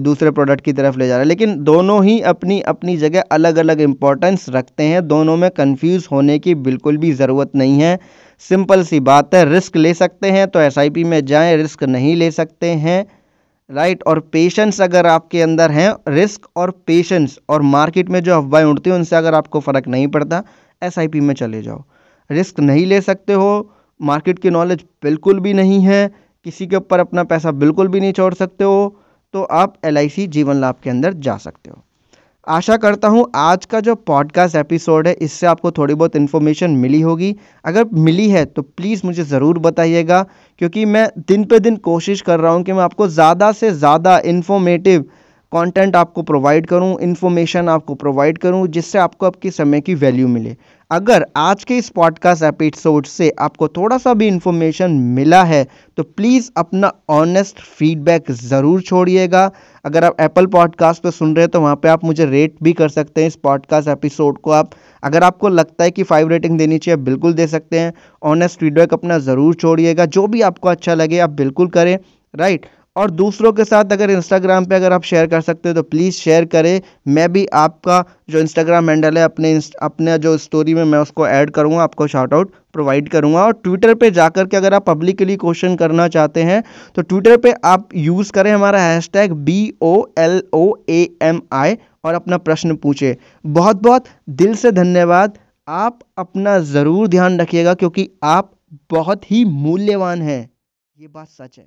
दूसरे 0.00 0.30
प्रोडक्ट 0.30 0.64
की 0.64 0.72
तरफ़ 0.72 0.98
ले 0.98 1.06
जा 1.06 1.14
रहा 1.14 1.22
है। 1.22 1.28
लेकिन 1.28 1.56
दोनों 1.64 2.02
ही 2.04 2.20
अपनी 2.22 2.60
अपनी 2.68 2.96
जगह 2.96 3.24
अलग 3.32 3.56
अलग 3.58 3.80
इम्पोर्टेंस 3.80 4.46
रखते 4.50 4.82
हैं। 4.84 5.06
दोनों 5.08 5.36
में 5.36 5.48
कन्फ्यूज़ 5.52 6.06
होने 6.12 6.38
की 6.38 6.54
बिल्कुल 6.56 6.96
भी 6.96 7.12
ज़रूरत 7.14 7.50
नहीं 7.54 7.80
है। 7.80 7.98
सिंपल 8.42 8.82
सी 8.84 9.00
बात 9.02 9.34
है 9.34 9.44
रिस्क 9.50 9.76
ले 9.76 9.94
सकते 9.94 10.30
हैं 10.30 10.46
तो 10.48 10.60
एसआईपी 10.60 11.04
में 11.04 11.24
जाएँ 11.26 11.56
रिस्क 11.56 11.84
नहीं 11.86 12.14
ले 12.16 12.30
सकते 12.32 12.66
हैं। 12.66 13.04
राइट? 13.72 14.02
और 14.02 14.20
पेशेंस 14.32 14.80
अगर 14.80 15.06
आपके 15.06 15.40
अंदर 15.42 15.70
हैं 15.70 15.92
रिस्क 16.08 16.48
और 16.56 16.70
पेशेंस 16.86 17.38
और 17.48 17.62
मार्केट 17.64 18.08
में 18.10 18.20
जो 18.22 18.36
अफवाहें 18.36 18.66
उड़ती 18.66 18.90
हैं, 18.90 18.96
उनसे 18.96 19.16
अगर 19.16 19.34
आपको 19.34 19.60
फ़र्क 19.60 19.88
नहीं 19.88 20.06
पड़ता 20.08 20.42
एसआईपी 20.82 21.20
में 21.20 21.34
चले 21.34 21.62
जाओ। 21.62 21.82
रिस्क 22.30 22.60
नहीं 22.60 22.84
ले 22.86 23.00
सकते 23.00 23.32
हो 23.32 23.70
मार्केट 24.00 24.38
की 24.38 24.50
नॉलेज 24.50 24.84
बिल्कुल 25.02 25.40
भी 25.40 25.52
नहीं 25.52 25.80
है, 25.80 26.08
किसी 26.46 26.66
के 26.66 26.76
ऊपर 26.76 27.00
अपना 27.00 27.24
पैसा 27.24 27.50
बिल्कुल 27.52 27.88
भी 27.88 28.00
नहीं 28.00 28.12
छोड़ 28.12 28.32
सकते 28.34 28.64
हो 28.64 28.96
तो 29.34 29.42
आप 29.42 29.74
LIC 29.86 30.26
जीवन 30.28 30.56
लाभ 30.56 30.74
के 30.84 30.90
अंदर 30.90 31.12
जा 31.18 31.36
सकते 31.36 31.70
हो। 31.70 31.82
आशा 32.46 32.76
करता 32.76 33.08
हूँ 33.08 33.24
आज 33.34 33.64
का 33.64 33.80
जो 33.80 33.94
पॉडकास्ट 33.96 34.56
एपिसोड 34.56 35.08
है, 35.08 35.12
इससे 35.14 35.46
आपको 35.46 35.70
थोड़ी 35.70 35.94
बहुत 35.94 36.16
इन्फॉर्मेशन 36.16 36.70
मिली 36.70 37.00
होगी। 37.00 37.34
अगर 37.64 37.84
मिली 37.94 38.28
है 38.30 38.44
तो 38.44 38.62
प्लीज़ 38.62 39.02
मुझे 39.04 39.24
ज़रूर 39.24 39.58
बताइएगा, 39.58 40.22
क्योंकि 40.60 40.84
मैं 40.86 41.06
दिन 41.18 41.44
पे 41.44 41.58
दिन 41.60 41.76
कोशिश 41.78 42.20
कर 42.20 42.40
रहा 42.40 42.52
हूँ 42.52 42.62
कि 42.64 42.72
मैं 42.72 42.82
आपको 42.82 43.08
ज़्यादा 43.08 43.52
से 43.52 43.70
ज़्यादा 43.72 44.18
इन्फॉर्मेटिव 44.26 45.02
कंटेंट 45.52 45.96
आपको 45.96 46.22
प्रोवाइड 46.22 46.66
करूँ 46.66 46.98
इन्फॉर्मेशन 47.00 47.68
आपको 47.68 47.94
प्रोवाइड 47.94 48.38
करूँ, 48.38 48.66
जिससे 48.68 48.98
आपको 48.98 49.26
आपके 49.26 49.50
समय 49.52 49.80
की 49.80 49.94
वैल्यू 49.96 50.28
मिले। 50.28 50.56
अगर 50.92 51.24
आज 51.36 51.62
के 51.64 51.76
इस 51.78 51.88
पॉडकास्ट 51.88 52.42
एपिसोड 52.42 53.06
से 53.06 53.30
आपको 53.40 53.68
थोड़ा 53.68 53.96
सा 53.98 54.12
भी 54.14 54.26
इन्फॉर्मेशन 54.28 54.90
मिला 55.14 55.42
है 55.44 55.64
तो 55.98 56.02
प्लीज़ 56.02 56.50
अपना 56.56 56.90
ऑनेस्ट 57.10 57.60
फीडबैक 57.68 58.30
ज़रूर 58.30 58.82
छोड़िएगा। 58.82 59.50
अगर 59.84 60.04
आप 60.04 60.20
एप्पल 60.20 60.46
पॉडकास्ट 60.46 61.02
पर 61.02 61.10
सुन 61.10 61.34
रहे 61.36 61.42
हैं 61.42 61.50
तो 61.50 61.60
वहाँ 61.60 61.76
पे 61.76 61.88
आप 61.88 62.04
मुझे 62.04 62.26
रेट 62.26 62.56
भी 62.62 62.72
कर 62.72 62.88
सकते 62.88 63.20
हैं 63.20 63.28
इस 63.28 63.36
पॉडकास्ट 63.36 63.88
एपिसोड 63.88 64.38
को 64.38 64.50
आप। 64.50 64.70
अगर 65.02 65.24
आपको 65.24 65.48
लगता 65.48 65.84
है 65.84 65.90
कि 65.90 66.02
फाइव 66.02 66.28
रेटिंग 66.28 66.58
देनी 66.58 66.78
चाहिए, 66.78 66.98
आप 66.98 67.04
बिल्कुल 67.04 67.32
दे 67.32 67.46
सकते 67.46 67.78
हैं। 67.78 67.92
ऑनेस्ट 68.22 68.60
फीडबैक 68.60 68.92
अपना 68.94 69.18
ज़रूर 69.20 69.54
छोड़िएगा। 69.54 70.06
जो 70.06 70.26
भी 70.26 70.42
आपको 70.42 70.68
अच्छा 70.68 70.94
लगे, 70.94 71.18
आप 71.18 71.30
बिल्कुल 71.32 71.68
करें। 71.70 71.98
राइट 72.34 72.66
और 72.96 73.10
दूसरों 73.12 73.52
के 73.52 73.64
साथ 73.64 73.92
अगर 73.92 74.10
इंस्टाग्राम 74.10 74.64
पे 74.64 74.74
अगर 74.74 74.92
आप 74.92 75.02
शेयर 75.04 75.26
कर 75.26 75.40
सकते 75.40 75.68
हो 75.68 75.74
तो 75.74 75.82
प्लीज़ 75.84 76.14
शेयर 76.14 76.44
करें। 76.46 76.80
मैं 77.08 77.32
भी 77.32 77.44
आपका 77.54 78.04
जो 78.30 78.38
इंस्टाग्राम 78.38 78.90
हैंडल 78.90 79.18
है, 79.18 79.24
अपने 79.24 79.58
अपने 79.82 80.18
जो 80.18 80.36
स्टोरी 80.38 80.74
में 80.74 80.84
मैं 80.84 80.98
उसको 80.98 81.26
ऐड 81.28 81.50
करूँगा, 81.50 81.82
आपको 81.82 82.06
शार्ट 82.06 82.34
आउट 82.34 82.52
प्रोवाइड 82.72 83.08
करूँगा। 83.08 83.44
और 83.44 83.52
ट्विटर 83.54 83.94
पे 83.94 84.10
जाकर 84.12 84.46
के 84.46 84.56
अगर 84.56 84.74
आप 84.74 84.86
पब्लिकली 84.86 85.36
क्वेश्चन 85.38 85.76
करना 85.76 86.08
चाहते 86.10 86.42
हैं 86.42 86.62
तो 86.96 87.02
ट्विटर 87.02 87.36
पे 87.36 87.54
आप 87.66 87.88
यूज़ 87.96 88.32
करें 88.32 88.52
हमारा 88.52 88.82
hashtag 89.12 89.32
B 89.44 89.58
O 89.82 89.96
L 90.18 90.42
O 90.54 90.72
A 90.90 91.02
M 91.22 91.42
I 91.54 91.76
और 92.04 92.14
अपना 92.14 92.38
प्रश्न 92.38 92.76
पूछे। 92.78 93.16
बहुत 93.44 93.82
बहुत 93.82 94.04
दिल 94.30 94.54
से 94.54 94.72
धन्यवाद। 94.74 95.38
आप 95.68 95.98
अपना 96.18 96.58
ज़रूर 96.60 97.08
ध्यान 97.08 97.40
रखिएगा, 97.40 97.74
क्योंकि 97.74 98.08
आप 98.24 98.50
बहुत 98.90 99.30
ही 99.30 99.44
मूल्यवान 99.46 100.22
हैं। 100.22 100.42
ये 100.96 101.08
बात 101.08 101.28
सच 101.28 101.58
है। 101.58 101.66